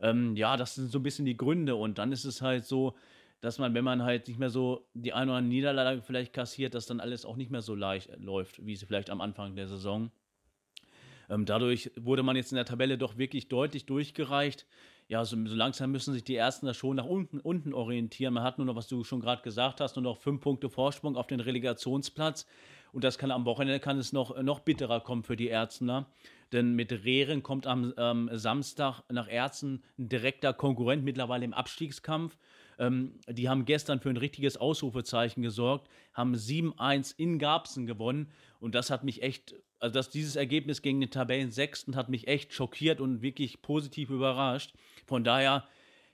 [0.00, 1.76] Ähm, ja, das sind so ein bisschen die Gründe.
[1.76, 2.96] Und dann ist es halt so,
[3.40, 6.74] dass man, wenn man halt nicht mehr so die eine oder andere Niederlage vielleicht kassiert,
[6.74, 9.68] dass dann alles auch nicht mehr so leicht läuft, wie sie vielleicht am Anfang der
[9.68, 10.10] Saison.
[11.28, 14.66] Ähm, dadurch wurde man jetzt in der Tabelle doch wirklich deutlich durchgereicht
[15.08, 18.34] ja, so, so, langsam müssen sich die Ersten da schon nach unten, unten orientieren.
[18.34, 21.16] Man hat nur noch, was du schon gerade gesagt hast, nur noch fünf Punkte Vorsprung
[21.16, 22.46] auf den Relegationsplatz.
[22.92, 26.06] Und das kann am Wochenende kann es noch, noch bitterer kommen für die Ärztner.
[26.52, 32.36] Denn mit Rehren kommt am ähm, Samstag nach Ärzten ein direkter Konkurrent mittlerweile im Abstiegskampf.
[32.78, 38.32] Ähm, die haben gestern für ein richtiges Ausrufezeichen gesorgt, haben 7-1 in Garbsen gewonnen.
[38.60, 42.52] Und das hat mich echt also dass dieses Ergebnis gegen den Tabellensechsten hat mich echt
[42.52, 44.74] schockiert und wirklich positiv überrascht.
[45.06, 45.64] Von daher,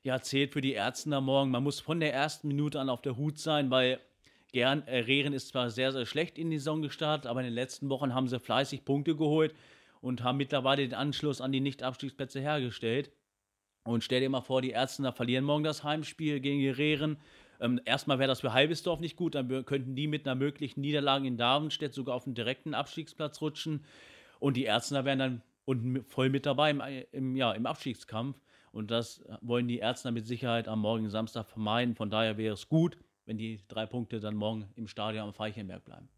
[0.03, 1.51] ja, zählt für die Ärzte am Morgen.
[1.51, 4.01] Man muss von der ersten Minute an auf der Hut sein, weil
[4.53, 7.55] Gern, äh, Rehren ist zwar sehr, sehr schlecht in die Saison gestartet, aber in den
[7.55, 9.55] letzten Wochen haben sie fleißig Punkte geholt
[10.03, 13.11] und haben mittlerweile den Anschluss an die Nicht-Abstiegsplätze hergestellt.
[13.85, 17.17] Und stell dir mal vor, die Ärzte verlieren morgen das Heimspiel gegen Rehren
[17.63, 21.29] ähm, erstmal wäre das für Halbesdorf nicht gut, dann könnten die mit einer möglichen Niederlage
[21.29, 23.85] in Darmstadt sogar auf den direkten Abstiegsplatz rutschen.
[24.41, 28.37] Und die Ärzte wären dann unten voll mit dabei im, im, ja, im Abstiegskampf.
[28.73, 31.95] Und das wollen die Ärzte mit Sicherheit am morgigen Samstag vermeiden.
[31.95, 35.85] Von daher wäre es gut, wenn die drei Punkte dann morgen im Stadion am Veichenberg
[35.85, 36.09] bleiben.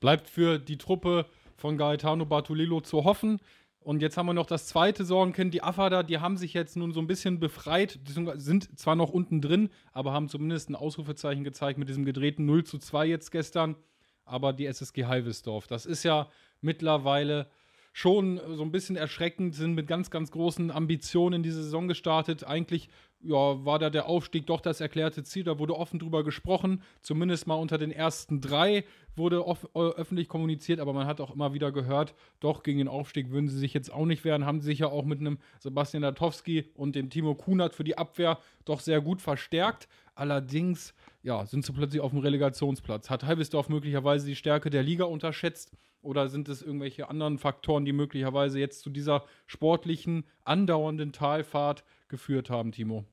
[0.00, 3.38] Bleibt für die Truppe von Gaetano Bartolillo zu hoffen.
[3.80, 6.92] Und jetzt haben wir noch das zweite Sorgenkind, die Afada, die haben sich jetzt nun
[6.92, 7.98] so ein bisschen befreit,
[8.36, 12.64] sind zwar noch unten drin, aber haben zumindest ein Ausrufezeichen gezeigt mit diesem gedrehten 0
[12.64, 13.76] zu 2 jetzt gestern.
[14.24, 16.28] Aber die SSG Halvesdorf, das ist ja
[16.60, 17.48] mittlerweile
[17.92, 22.44] schon so ein bisschen erschreckend, sind mit ganz, ganz großen Ambitionen in diese Saison gestartet.
[22.44, 22.88] Eigentlich
[23.24, 25.44] ja, war da der Aufstieg doch das erklärte Ziel.
[25.44, 26.82] Da wurde offen drüber gesprochen.
[27.02, 31.52] Zumindest mal unter den ersten drei wurde äh, öffentlich kommuniziert, aber man hat auch immer
[31.52, 34.46] wieder gehört, doch gegen den Aufstieg würden sie sich jetzt auch nicht wehren.
[34.46, 38.38] Haben sich ja auch mit einem Sebastian Datowski und dem Timo Kunert für die Abwehr
[38.64, 39.86] doch sehr gut verstärkt.
[40.14, 43.10] Allerdings, ja, sind sie plötzlich auf dem Relegationsplatz.
[43.10, 45.72] Hat Halbesdorf möglicherweise die Stärke der Liga unterschätzt?
[46.02, 52.50] Oder sind es irgendwelche anderen Faktoren, die möglicherweise jetzt zu dieser sportlichen, andauernden Talfahrt geführt
[52.50, 53.04] haben, Timo?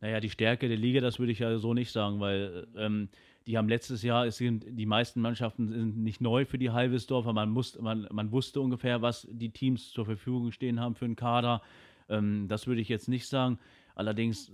[0.00, 3.08] Naja, die Stärke der Liga, das würde ich ja so nicht sagen, weil ähm,
[3.46, 7.32] Die haben letztes Jahr, es sind, die meisten Mannschaften sind nicht neu für die Halbesdorfer.
[7.32, 11.60] Man, man, man wusste ungefähr, was die Teams zur Verfügung stehen haben für einen Kader.
[12.08, 13.58] Ähm, das würde ich jetzt nicht sagen.
[13.94, 14.52] Allerdings,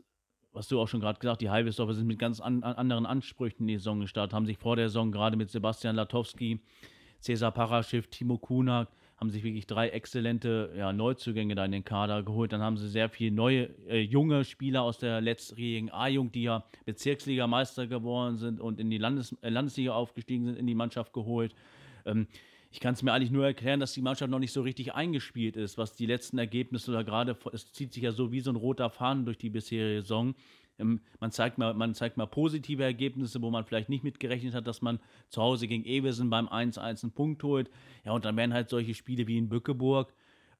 [0.53, 3.63] was du auch schon gerade gesagt, die Halbesdorfer sind mit ganz an, an anderen Ansprüchen
[3.63, 6.61] in die Saison gestartet, haben sich vor der Saison gerade mit Sebastian Latowski,
[7.21, 8.89] Cesar Paraschiff, Timo Kunak,
[9.21, 12.53] haben sich wirklich drei exzellente ja, Neuzugänge da in den Kader geholt.
[12.53, 16.65] Dann haben sie sehr viele neue, äh, junge Spieler aus der letztjährigen A-Jugend, die ja
[16.87, 21.55] Bezirksligameister geworden sind und in die Landes äh, Landesliga aufgestiegen sind, in die Mannschaft geholt.
[22.07, 22.29] Ähm,
[22.73, 25.57] ich kann es mir eigentlich nur erklären, dass die Mannschaft noch nicht so richtig eingespielt
[25.57, 28.57] ist, was die letzten Ergebnisse oder gerade, es zieht sich ja so wie so ein
[28.57, 30.35] roter Faden durch die bisherige Saison.
[30.81, 34.67] Ähm, man, zeigt mal, man zeigt mal positive Ergebnisse, wo man vielleicht nicht mitgerechnet hat,
[34.67, 37.71] dass man zu Hause gegen Eversen beim 1-1 einen Punkt holt.
[38.05, 40.13] Ja, und dann werden halt solche Spiele wie in Bückeburg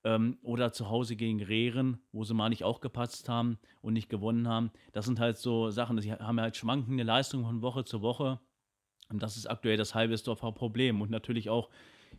[0.05, 4.09] ähm, oder zu Hause gegen Rehren, wo sie mal nicht auch gepatzt haben und nicht
[4.09, 4.71] gewonnen haben.
[4.93, 8.41] Das sind halt so Sachen, die haben halt schwankende Leistungen von Woche zu Woche.
[9.11, 11.01] Und das ist aktuell das Halbesdorfer Problem.
[11.01, 11.69] Und natürlich auch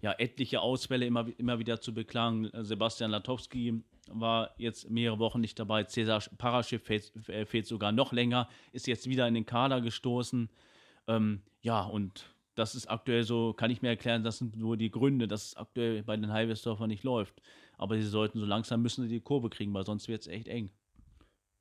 [0.01, 2.49] ja, etliche Ausfälle immer, immer wieder zu beklagen.
[2.53, 5.83] Sebastian Latowski war jetzt mehrere Wochen nicht dabei.
[5.83, 10.49] Cesar Paraschiff fehlt, äh, fehlt, sogar noch länger, ist jetzt wieder in den Kader gestoßen.
[11.07, 14.91] Ähm, ja, und das ist aktuell so, kann ich mir erklären, das sind nur die
[14.91, 17.41] Gründe, dass es aktuell bei den Halbesdorfer nicht läuft.
[17.77, 20.47] Aber sie sollten so langsam müssen sie die Kurve kriegen, weil sonst wird es echt
[20.47, 20.69] eng.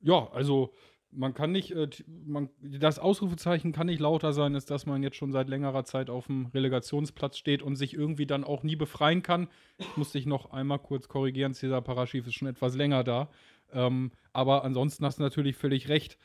[0.01, 0.73] Ja, also
[1.11, 1.89] man kann nicht, äh,
[2.25, 6.09] man, das Ausrufezeichen kann nicht lauter sein, als dass man jetzt schon seit längerer Zeit
[6.09, 9.47] auf dem Relegationsplatz steht und sich irgendwie dann auch nie befreien kann.
[9.77, 13.29] Ich muss dich noch einmal kurz korrigieren, Cesar Paraschiv ist schon etwas länger da.
[13.73, 16.17] Ähm, aber ansonsten hast du natürlich völlig recht.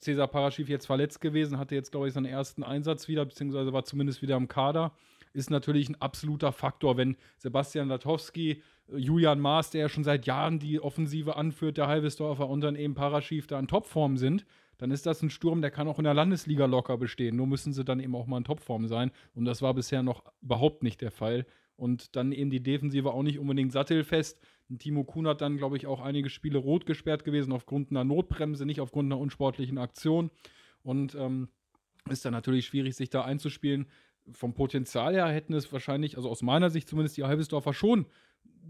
[0.00, 3.84] Cesar Paraschiv jetzt verletzt gewesen, hatte jetzt, glaube ich, seinen ersten Einsatz wieder, beziehungsweise war
[3.84, 4.92] zumindest wieder im Kader.
[5.32, 10.58] Ist natürlich ein absoluter Faktor, wenn Sebastian Latowski Julian Maas, der ja schon seit Jahren
[10.58, 14.46] die Offensive anführt, der Halbesdorfer und dann eben Paraschief da in Topform sind,
[14.78, 17.36] dann ist das ein Sturm, der kann auch in der Landesliga locker bestehen.
[17.36, 19.10] Nur müssen sie dann eben auch mal in Topform sein.
[19.34, 21.46] Und das war bisher noch überhaupt nicht der Fall.
[21.76, 24.38] Und dann eben die Defensive auch nicht unbedingt sattelfest.
[24.78, 28.66] Timo Kuhn hat dann, glaube ich, auch einige Spiele rot gesperrt gewesen, aufgrund einer Notbremse,
[28.66, 30.30] nicht aufgrund einer unsportlichen Aktion.
[30.82, 31.48] Und ähm,
[32.08, 33.86] ist dann natürlich schwierig, sich da einzuspielen.
[34.32, 38.06] Vom Potenzial her hätten es wahrscheinlich, also aus meiner Sicht zumindest, die Halbesdorfer schon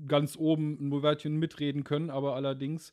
[0.09, 2.93] ganz oben ein Wörtchen mitreden können, aber allerdings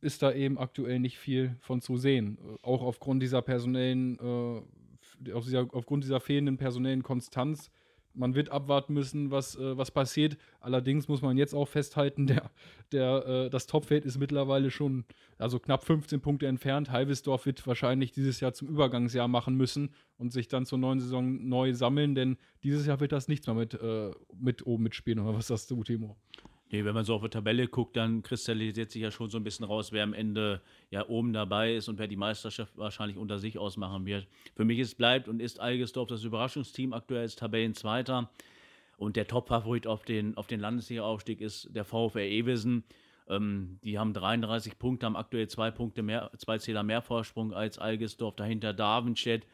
[0.00, 2.38] ist da eben aktuell nicht viel von zu sehen.
[2.62, 7.70] Auch aufgrund dieser personellen, äh, auf dieser, aufgrund dieser fehlenden personellen Konstanz
[8.16, 10.36] man wird abwarten müssen, was, äh, was passiert.
[10.60, 12.50] Allerdings muss man jetzt auch festhalten, der,
[12.92, 15.04] der, äh, das Topfeld ist mittlerweile schon
[15.38, 16.90] also knapp 15 Punkte entfernt.
[16.90, 21.48] Halvesdorf wird wahrscheinlich dieses Jahr zum Übergangsjahr machen müssen und sich dann zur neuen Saison
[21.48, 25.20] neu sammeln, denn dieses Jahr wird das nichts mehr mit, äh, mit oben mitspielen.
[25.20, 26.16] Oder was sagst du, Timo?
[26.70, 29.44] Nee, wenn man so auf die Tabelle guckt, dann kristallisiert sich ja schon so ein
[29.44, 33.38] bisschen raus, wer am Ende ja oben dabei ist und wer die Meisterschaft wahrscheinlich unter
[33.38, 34.26] sich ausmachen wird.
[34.56, 36.92] Für mich ist bleibt und ist Algesdorf das Überraschungsteam.
[36.92, 38.30] Aktuell ist Tabellenzweiter.
[38.96, 42.82] Und der Top-Favorit auf den, auf den Landesliga-Aufstieg ist der VfR Ewesen.
[43.28, 47.78] Ähm, die haben 33 Punkte, haben aktuell zwei Punkte mehr, zwei Zähler mehr Vorsprung als
[47.78, 48.34] Algesdorf.
[48.36, 49.46] Dahinter Davenstedt.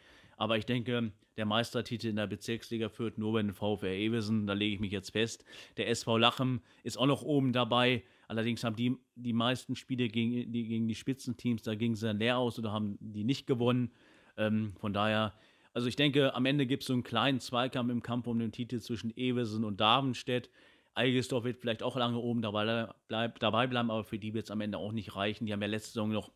[0.42, 4.54] Aber ich denke, der Meistertitel in der Bezirksliga führt nur bei den VfR Ewesen, da
[4.54, 5.44] lege ich mich jetzt fest.
[5.76, 8.02] Der SV Lachem ist auch noch oben dabei.
[8.26, 12.18] Allerdings haben die die meisten Spiele gegen die, gegen die Spitzenteams, da ging es dann
[12.18, 13.92] leer aus oder haben die nicht gewonnen.
[14.36, 15.32] Ähm, von daher,
[15.74, 18.50] also ich denke, am Ende gibt es so einen kleinen Zweikampf im Kampf um den
[18.50, 20.50] Titel zwischen Ewesen und Davenstedt.
[20.94, 24.50] Eigesdorf wird vielleicht auch lange oben dabei, bleib, dabei bleiben, aber für die wird es
[24.50, 25.46] am Ende auch nicht reichen.
[25.46, 26.32] Die haben ja letzte Saison noch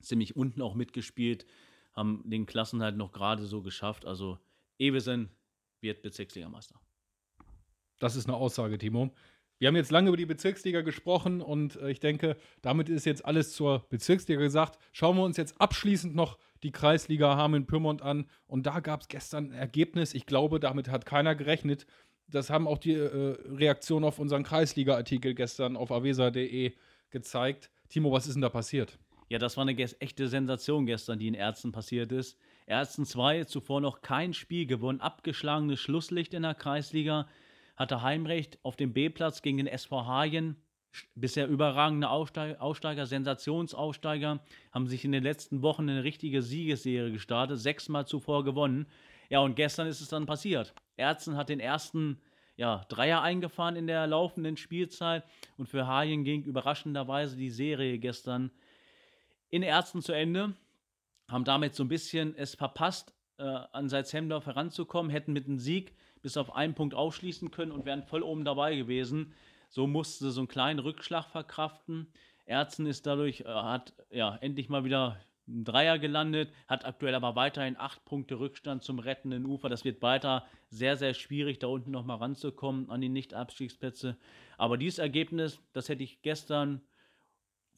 [0.00, 1.44] ziemlich unten auch mitgespielt
[1.94, 4.04] haben den Klassen halt noch gerade so geschafft.
[4.04, 4.38] Also
[4.78, 5.30] Eversen
[5.80, 6.80] wird Bezirksligameister.
[7.98, 9.14] Das ist eine Aussage, Timo.
[9.58, 13.24] Wir haben jetzt lange über die Bezirksliga gesprochen und äh, ich denke, damit ist jetzt
[13.24, 14.78] alles zur Bezirksliga gesagt.
[14.92, 19.52] Schauen wir uns jetzt abschließend noch die Kreisliga Hameln-Pyrmont an und da gab es gestern
[19.52, 20.12] ein Ergebnis.
[20.12, 21.86] Ich glaube, damit hat keiner gerechnet.
[22.26, 26.72] Das haben auch die äh, Reaktionen auf unseren Kreisliga-Artikel gestern auf avesa.de
[27.10, 27.70] gezeigt.
[27.88, 28.98] Timo, was ist denn da passiert?
[29.28, 32.38] Ja, das war eine echte Sensation gestern, die in Ärzten passiert ist.
[32.66, 37.26] Ärzten 2, zuvor noch kein Spiel gewonnen, abgeschlagenes Schlusslicht in der Kreisliga,
[37.76, 40.56] hatte Heimrecht auf dem B-Platz gegen den SV Hagen.
[41.16, 47.58] Bisher überragende Aussteiger, Aussteiger, Sensationsaussteiger, haben sich in den letzten Wochen eine richtige Siegesserie gestartet,
[47.58, 48.86] sechsmal zuvor gewonnen.
[49.28, 50.72] Ja, und gestern ist es dann passiert.
[50.96, 52.20] Ärzten hat den ersten
[52.56, 55.24] ja, Dreier eingefahren in der laufenden Spielzeit
[55.56, 58.52] und für Hagen ging überraschenderweise die Serie gestern
[59.54, 60.52] in Ärzten zu Ende,
[61.28, 65.94] haben damit so ein bisschen es verpasst, äh, an Salzhemdorf heranzukommen, hätten mit einem Sieg
[66.22, 69.32] bis auf einen Punkt aufschließen können und wären voll oben dabei gewesen.
[69.68, 72.08] So mussten sie so einen kleinen Rückschlag verkraften.
[72.46, 77.36] Ärzten ist dadurch, äh, hat ja endlich mal wieder ein Dreier gelandet, hat aktuell aber
[77.36, 79.68] weiterhin acht Punkte Rückstand zum rettenden Ufer.
[79.68, 84.16] Das wird weiter sehr, sehr schwierig, da unten nochmal ranzukommen an die Nicht-Abstiegsplätze.
[84.58, 86.80] Aber dieses Ergebnis, das hätte ich gestern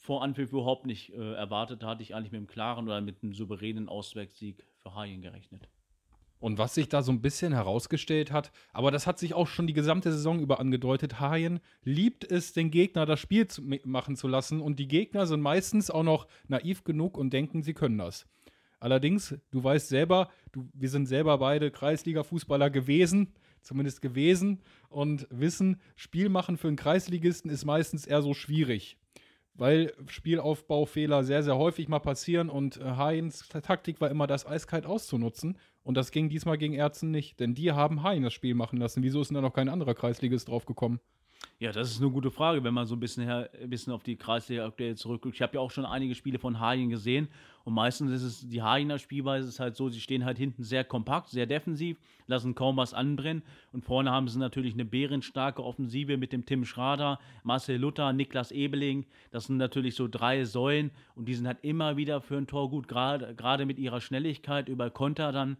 [0.06, 1.82] vor Anpfiff überhaupt nicht äh, erwartet.
[1.82, 5.68] Da hatte ich eigentlich mit einem klaren oder mit einem souveränen Auswärtssieg für Haien gerechnet.
[6.38, 9.66] Und was sich da so ein bisschen herausgestellt hat, aber das hat sich auch schon
[9.66, 14.28] die gesamte Saison über angedeutet, Haien liebt es, den Gegner das Spiel zu machen zu
[14.28, 18.26] lassen und die Gegner sind meistens auch noch naiv genug und denken, sie können das.
[18.78, 25.80] Allerdings, du weißt selber, du, wir sind selber beide Kreisliga-Fußballer gewesen, zumindest gewesen, und wissen,
[25.96, 28.98] Spiel machen für einen Kreisligisten ist meistens eher so schwierig
[29.58, 34.86] weil Spielaufbaufehler sehr, sehr häufig mal passieren und äh, Heinz Taktik war immer, das eiskalt
[34.86, 35.58] auszunutzen.
[35.82, 39.02] Und das ging diesmal gegen Ärzten nicht, denn die haben Hein das Spiel machen lassen.
[39.02, 41.00] Wieso ist denn da noch kein anderer Kreisligist drauf gekommen?
[41.58, 44.02] Ja, das ist eine gute Frage, wenn man so ein bisschen, her, ein bisschen auf
[44.02, 45.34] die Kreisliga aktuell zurückguckt.
[45.36, 47.28] Ich habe ja auch schon einige Spiele von Haien gesehen
[47.64, 50.84] und meistens ist es, die Haiener Spielweise ist halt so, sie stehen halt hinten sehr
[50.84, 51.96] kompakt, sehr defensiv,
[52.26, 56.66] lassen kaum was anbrennen und vorne haben sie natürlich eine bärenstarke Offensive mit dem Tim
[56.66, 59.06] Schrader, Marcel Luther, Niklas Ebeling.
[59.30, 62.68] Das sind natürlich so drei Säulen und die sind halt immer wieder für ein Tor
[62.68, 65.56] gut, gerade mit ihrer Schnelligkeit über Konter dann.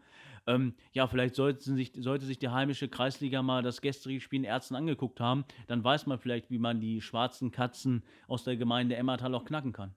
[0.47, 4.77] Ähm, ja, vielleicht sich, sollte sich die heimische Kreisliga mal das gestrige Spiel in Ärzten
[4.77, 5.45] angeguckt haben.
[5.67, 9.73] Dann weiß man vielleicht, wie man die schwarzen Katzen aus der Gemeinde Emmertal auch knacken
[9.73, 9.95] kann.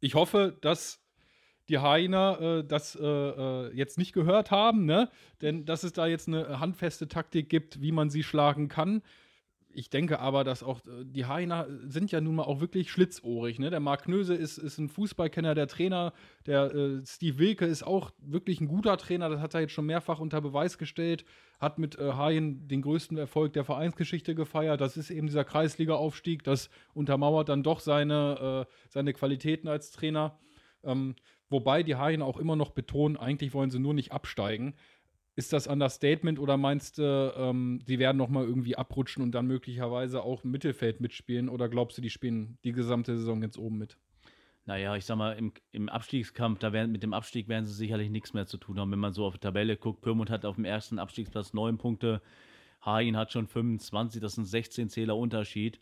[0.00, 1.04] Ich hoffe, dass
[1.68, 5.10] die Hainer äh, das äh, äh, jetzt nicht gehört haben, ne?
[5.42, 9.02] Denn dass es da jetzt eine handfeste Taktik gibt, wie man sie schlagen kann
[9.80, 13.58] ich denke aber, dass auch äh, die Hainer sind ja nun mal auch wirklich schlitzohrig.
[13.58, 13.70] Ne?
[13.70, 16.12] Der Marc Knöse ist, ist ein Fußballkenner, der Trainer.
[16.44, 19.30] Der äh, Steve Wilke ist auch wirklich ein guter Trainer.
[19.30, 21.24] Das hat er jetzt schon mehrfach unter Beweis gestellt.
[21.58, 24.82] Hat mit äh, Haien den größten Erfolg der Vereinsgeschichte gefeiert.
[24.82, 26.44] Das ist eben dieser Kreisliga-Aufstieg.
[26.44, 30.38] Das untermauert dann doch seine, äh, seine Qualitäten als Trainer.
[30.84, 31.16] Ähm,
[31.48, 34.74] wobei die Haien auch immer noch betonen, eigentlich wollen sie nur nicht absteigen.
[35.36, 40.22] Ist das Understatement oder meinst du, ähm, die werden nochmal irgendwie abrutschen und dann möglicherweise
[40.22, 41.48] auch im Mittelfeld mitspielen?
[41.48, 43.96] Oder glaubst du, die spielen die gesamte Saison jetzt oben mit?
[44.66, 48.10] Naja, ich sag mal, im, im Abstiegskampf, da werden, mit dem Abstieg werden sie sicherlich
[48.10, 48.90] nichts mehr zu tun haben.
[48.92, 52.20] Wenn man so auf die Tabelle guckt, Pyrmont hat auf dem ersten Abstiegsplatz neun Punkte,
[52.84, 55.80] Hain hat schon 25, das sind 16 Zähler Unterschied,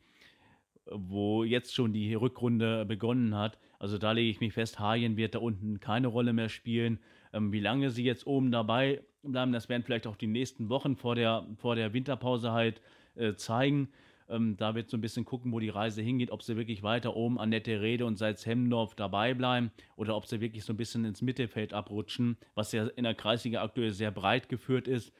[0.91, 3.59] wo jetzt schon die Rückrunde begonnen hat.
[3.79, 6.99] Also da lege ich mich fest, Haien wird da unten keine Rolle mehr spielen.
[7.33, 9.53] Ähm, wie lange sie jetzt oben dabei bleiben.
[9.53, 12.81] Das werden vielleicht auch die nächsten Wochen vor der, vor der Winterpause halt
[13.15, 13.89] äh, zeigen.
[14.29, 17.17] Ähm, da wird so ein bisschen gucken, wo die Reise hingeht, ob sie wirklich weiter
[17.17, 21.05] oben an Nette Rede und Salzhemdorf dabei bleiben oder ob sie wirklich so ein bisschen
[21.05, 25.13] ins Mittelfeld abrutschen, was ja in der Kreisliga aktuell sehr breit geführt ist.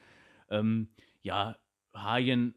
[0.49, 0.89] Ähm,
[1.23, 1.57] ja,
[1.93, 2.53] Hagen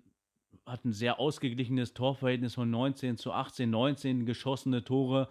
[0.67, 5.29] hat ein sehr ausgeglichenes Torverhältnis von 19 zu 18, 19 geschossene Tore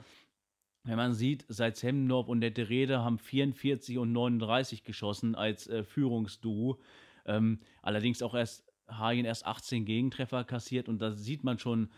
[0.84, 5.84] wenn man sieht, seit Semmendorf und Nette Rede haben 44 und 39 geschossen als äh,
[5.84, 6.80] Führungsduo.
[7.26, 11.90] Ähm, allerdings auch erst Hagen erst 18 Gegentreffer kassiert und da sieht man schon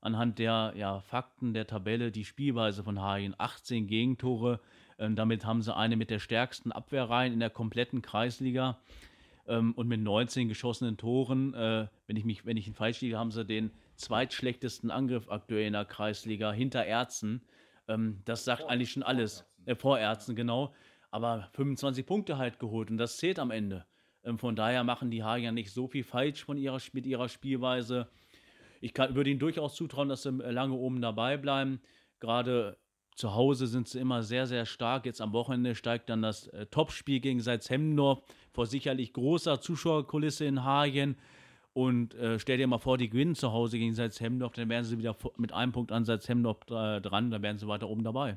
[0.00, 3.34] anhand der ja, Fakten der Tabelle die Spielweise von Hagen.
[3.36, 4.60] 18 Gegentore,
[4.98, 8.78] ähm, damit haben sie eine mit der stärksten Abwehrreihen in der kompletten Kreisliga
[9.46, 13.18] ähm, und mit 19 geschossenen Toren, äh, wenn ich mich, wenn ich ihn falsch liege,
[13.18, 17.42] haben sie den zweitschlechtesten Angriff aktuell in der Kreisliga hinter Ärzten.
[17.88, 19.44] Ähm, das sagt vor, eigentlich schon alles.
[19.64, 20.74] Äh, vor Ärzten, genau.
[21.10, 23.86] Aber 25 Punkte halt geholt und das zählt am Ende.
[24.24, 28.08] Ähm, von daher machen die Hager nicht so viel falsch von ihrer, mit ihrer Spielweise.
[28.80, 31.80] Ich kann, würde ihnen durchaus zutrauen, dass sie äh, lange oben dabei bleiben.
[32.20, 32.76] Gerade
[33.14, 35.06] zu Hause sind sie immer sehr, sehr stark.
[35.06, 38.22] Jetzt am Wochenende steigt dann das äh, Topspiel gegen Salzhemdorf
[38.52, 41.16] vor sicherlich großer Zuschauerkulisse in Hagen.
[41.78, 44.98] Und äh, stell dir mal vor, die gewinnen zu Hause gegen Salzhemdorf, dann wären sie
[44.98, 48.36] wieder mit einem Punkt an Salzhemdorf äh, dran, dann wären sie weiter oben dabei.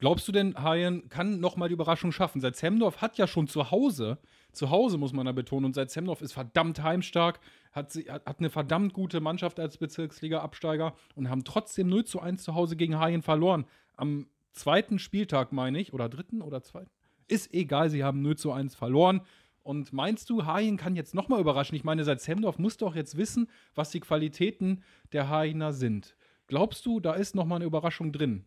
[0.00, 2.40] Glaubst du denn, Hayen kann nochmal die Überraschung schaffen?
[2.40, 4.18] Salzhemdorf hat ja schon zu Hause,
[4.50, 7.38] zu Hause muss man da betonen, und Salzhemdorf ist verdammt heimstark,
[7.70, 12.42] hat, hat, hat eine verdammt gute Mannschaft als Bezirksliga-Absteiger und haben trotzdem 0 zu 1
[12.42, 13.64] zu Hause gegen Hayen verloren.
[13.96, 16.90] Am zweiten Spieltag, meine ich, oder dritten oder zweiten.
[17.28, 19.20] Ist egal, sie haben 0 zu 1 verloren.
[19.62, 21.76] Und meinst du, Haien kann jetzt nochmal überraschen?
[21.76, 24.82] Ich meine, seit Semdorf muss doch jetzt wissen, was die Qualitäten
[25.12, 26.16] der Hainer sind.
[26.46, 28.44] Glaubst du, da ist nochmal eine Überraschung drin?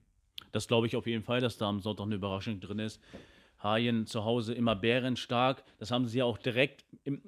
[0.51, 3.01] Das glaube ich auf jeden Fall, dass da am Sonntag eine Überraschung drin ist.
[3.61, 5.63] Haien zu Hause immer bärenstark.
[5.79, 7.21] Das haben sie ja auch direkt im,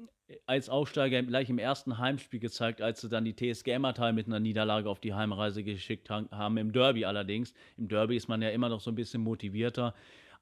[0.45, 4.39] als Aufsteiger gleich im ersten Heimspiel gezeigt, als sie dann die TSG Emmertal mit einer
[4.39, 6.57] Niederlage auf die Heimreise geschickt haben.
[6.57, 7.53] Im Derby allerdings.
[7.77, 9.93] Im Derby ist man ja immer noch so ein bisschen motivierter.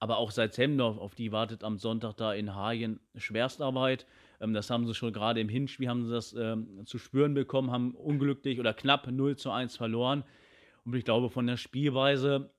[0.03, 4.05] Aber auch seit Semdorf, auf die wartet am Sonntag da in Hagen Schwerstarbeit.
[4.41, 7.71] Ähm, das haben sie schon gerade im Hinspiel haben sie das ähm, zu spüren bekommen,
[7.71, 10.25] haben unglücklich oder knapp 0 zu 1 verloren.
[10.83, 12.49] Und ich glaube, von der Spielweise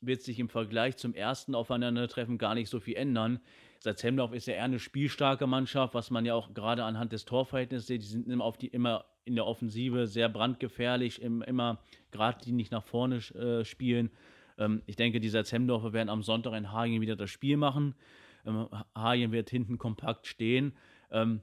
[0.00, 3.38] wird sich im Vergleich zum ersten Aufeinandertreffen gar nicht so viel ändern.
[3.80, 7.86] Salzhemdorf ist ja eher eine spielstarke Mannschaft, was man ja auch gerade anhand des Torverhältnisses
[7.86, 8.00] sieht.
[8.00, 11.82] Die sind immer, die, immer in der Offensive sehr brandgefährlich, immer
[12.12, 14.10] gerade die nicht nach vorne äh, spielen.
[14.58, 17.94] Ähm, ich denke, die Salzhemdorfer werden am Sonntag in Hagen wieder das Spiel machen.
[18.46, 20.74] Ähm, Hagen wird hinten kompakt stehen.
[21.10, 21.40] Ähm,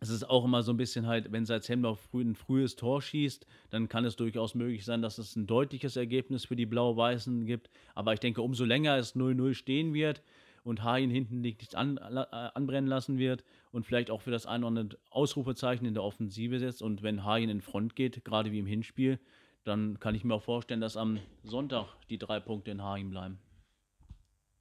[0.00, 3.46] es ist auch immer so ein bisschen halt, wenn Salzhemdorf früh, ein frühes Tor schießt,
[3.70, 7.70] dann kann es durchaus möglich sein, dass es ein deutliches Ergebnis für die Blau-Weißen gibt.
[7.94, 10.22] Aber ich denke, umso länger es 0-0 stehen wird
[10.64, 12.24] und Hain hinten nichts an, äh,
[12.54, 16.58] anbrennen lassen wird und vielleicht auch für das ein oder andere Ausrufezeichen in der Offensive
[16.58, 19.18] setzt und wenn Hain in Front geht, gerade wie im Hinspiel,
[19.66, 23.38] dann kann ich mir auch vorstellen, dass am Sonntag die drei Punkte in Hain bleiben.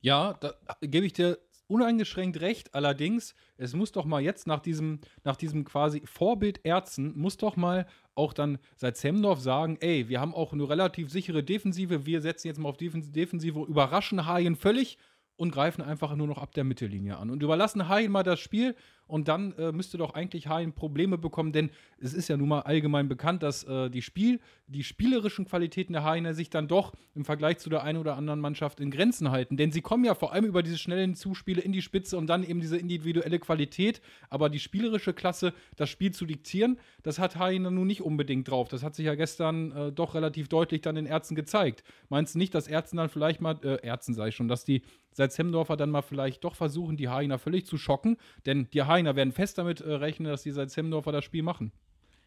[0.02, 2.74] Ja, da gebe ich dir uneingeschränkt recht.
[2.76, 7.56] Allerdings, es muss doch mal jetzt nach diesem, nach diesem quasi Vorbild Ärzten, muss doch
[7.56, 12.22] mal auch dann seit Semdorf sagen, ey, wir haben auch eine relativ sichere Defensive, wir
[12.22, 14.98] setzen jetzt mal auf Defensive, überraschen Haien völlig
[15.38, 18.76] und greifen einfach nur noch ab der Mittellinie an und überlassen Haien mal das Spiel
[19.08, 22.62] und dann äh, müsste doch eigentlich Haien Probleme bekommen, denn es ist ja nun mal
[22.62, 27.26] allgemein bekannt, dass äh, die Spiel, die spielerischen Qualitäten der Hainer sich dann doch im
[27.26, 30.34] Vergleich zu der einen oder anderen Mannschaft in Grenzen halten, denn sie kommen ja vor
[30.34, 34.50] allem über diese schnellen Zuspiele in die Spitze und dann eben diese individuelle Qualität, aber
[34.50, 38.68] die spielerische Klasse, das Spiel zu diktieren, das hat Haien nun nicht unbedingt drauf.
[38.70, 41.84] Das hat sich ja gestern äh, doch relativ deutlich dann den Ärzten gezeigt.
[42.10, 44.82] Meinst du nicht, dass Ärzten dann vielleicht mal, äh, Ärzten sei schon, dass die
[45.16, 48.95] seit Semdorfer dann mal vielleicht doch versuchen, die Hainer völlig zu schocken, denn die Hainer
[49.04, 51.72] werden fest damit äh, rechnen, dass die seit Semdorfer das Spiel machen.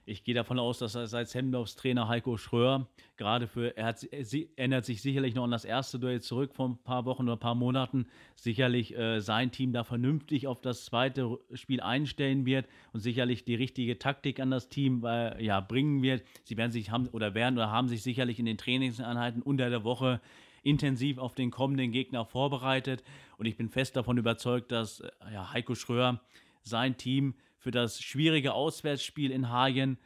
[0.09, 2.89] Ich gehe davon aus, dass seit Hemdorfs Trainer Heiko Schröer
[3.19, 6.79] gerade für, er hat, erinnert sich sicherlich noch an das erste Duell zurück vor ein
[6.83, 11.39] paar Wochen oder ein paar Monaten, sicherlich äh, sein Team da vernünftig auf das zweite
[11.53, 16.23] Spiel einstellen wird und sicherlich die richtige Taktik an das Team äh, ja, bringen wird.
[16.45, 19.85] Sie werden sich haben oder werden oder haben sich sicherlich in den Trainingseinheiten unter der
[19.85, 20.23] Woche
[20.63, 23.05] intensiv auf den kommenden Gegner vorbereitet
[23.37, 26.21] und ich bin fest davon überzeugt, dass äh, ja, Heiko Schröer
[26.69, 29.99] sein Team für das schwierige Auswärtsspiel in Hagen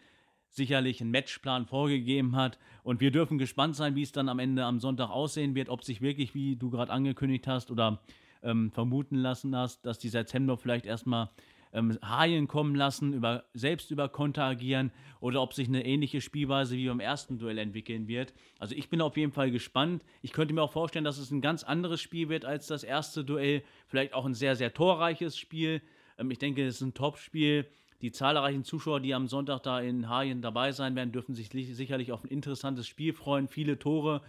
[0.48, 2.58] sicherlich einen Matchplan vorgegeben hat.
[2.82, 5.82] Und wir dürfen gespannt sein, wie es dann am Ende am Sonntag aussehen wird, ob
[5.82, 8.00] sich wirklich, wie du gerade angekündigt hast oder
[8.42, 11.30] ähm, vermuten lassen hast, dass die September vielleicht erstmal
[11.72, 16.76] ähm, Haien kommen lassen, über, selbst über Konter agieren oder ob sich eine ähnliche Spielweise
[16.76, 18.34] wie beim ersten Duell entwickeln wird.
[18.58, 20.04] Also ich bin auf jeden Fall gespannt.
[20.20, 23.24] Ich könnte mir auch vorstellen, dass es ein ganz anderes Spiel wird als das erste
[23.24, 23.62] Duell.
[23.86, 25.80] Vielleicht auch ein sehr, sehr torreiches Spiel.
[26.22, 27.66] Ähm, ich denke, es ist ein Top-Spiel.
[28.00, 32.10] Die zahlreichen Zuschauer, die am Sonntag da in Hagen dabei sein werden, dürfen sich sicherlich
[32.10, 33.46] auf ein interessantes Spiel freuen.
[33.46, 34.22] Viele Tore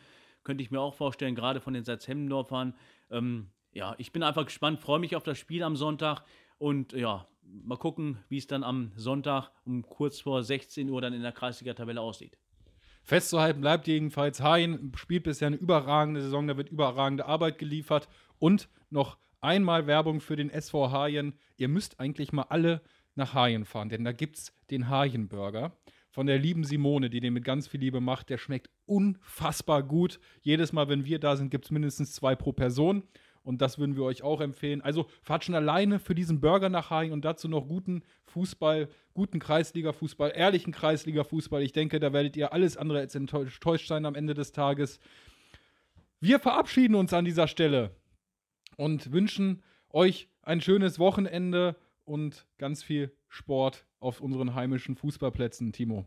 [0.43, 2.75] könnte ich mir auch vorstellen, gerade von den Salzhemmendorfern.
[3.09, 6.23] Ähm, ja, ich bin einfach gespannt, freue mich auf das Spiel am Sonntag
[6.59, 11.13] und ja, mal gucken, wie es dann am Sonntag um kurz vor 16 Uhr dann
[11.13, 12.37] in der Kreisliga-Tabelle aussieht.
[13.01, 18.69] Festzuhalten bleibt jedenfalls Hain, spielt bisher eine überragende Saison, da wird überragende Arbeit geliefert und
[18.91, 21.33] noch einmal Werbung für den SV Haien.
[21.57, 22.81] Ihr müsst eigentlich mal alle
[23.15, 25.77] nach Haien fahren, denn da gibt es den Haien-Burger
[26.13, 28.29] von der lieben Simone, die den mit ganz viel Liebe macht.
[28.29, 30.19] Der schmeckt unfassbar gut.
[30.41, 33.03] Jedes Mal, wenn wir da sind, gibt es mindestens zwei pro Person.
[33.41, 34.81] Und das würden wir euch auch empfehlen.
[34.81, 39.39] Also fahrt schon alleine für diesen Burger nach Hagen und dazu noch guten Fußball, guten
[39.39, 41.61] Kreisliga-Fußball, ehrlichen Kreisliga-Fußball.
[41.61, 44.99] Ich denke, da werdet ihr alles andere als enttäuscht sein am Ende des Tages.
[46.21, 47.95] Wir verabschieden uns an dieser Stelle
[48.77, 56.05] und wünschen euch ein schönes Wochenende und ganz viel Sport auf unseren heimischen Fußballplätzen, Timo.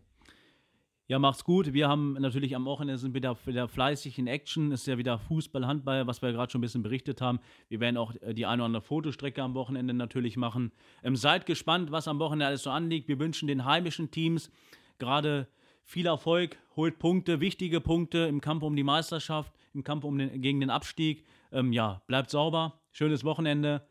[1.09, 1.73] Ja, macht's gut.
[1.73, 4.73] Wir haben natürlich am Wochenende sind wieder, wieder fleißig in Action.
[4.73, 7.39] Ist ja wieder Fußball, Handball, was wir gerade schon ein bisschen berichtet haben.
[7.69, 10.73] Wir werden auch äh, die eine oder andere Fotostrecke am Wochenende natürlich machen.
[11.05, 13.07] Ähm, seid gespannt, was am Wochenende alles so anliegt.
[13.07, 14.51] Wir wünschen den heimischen Teams
[14.99, 15.47] gerade
[15.85, 20.43] viel Erfolg, holt Punkte, wichtige Punkte im Kampf um die Meisterschaft, im Kampf um den,
[20.43, 21.25] gegen den Abstieg.
[21.53, 23.87] Ähm, ja, bleibt sauber, schönes Wochenende,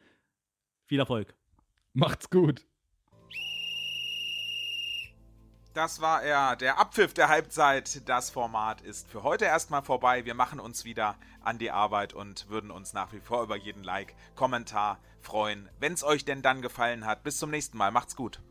[0.86, 1.36] viel Erfolg.
[1.94, 2.66] Macht's gut.
[5.76, 8.08] Das war er, der Abpfiff der Halbzeit.
[8.08, 10.24] Das Format ist für heute erstmal vorbei.
[10.24, 13.84] Wir machen uns wieder an die Arbeit und würden uns nach wie vor über jeden
[13.84, 17.24] Like, Kommentar freuen, wenn es euch denn dann gefallen hat.
[17.24, 17.92] Bis zum nächsten Mal.
[17.92, 18.42] Macht's gut.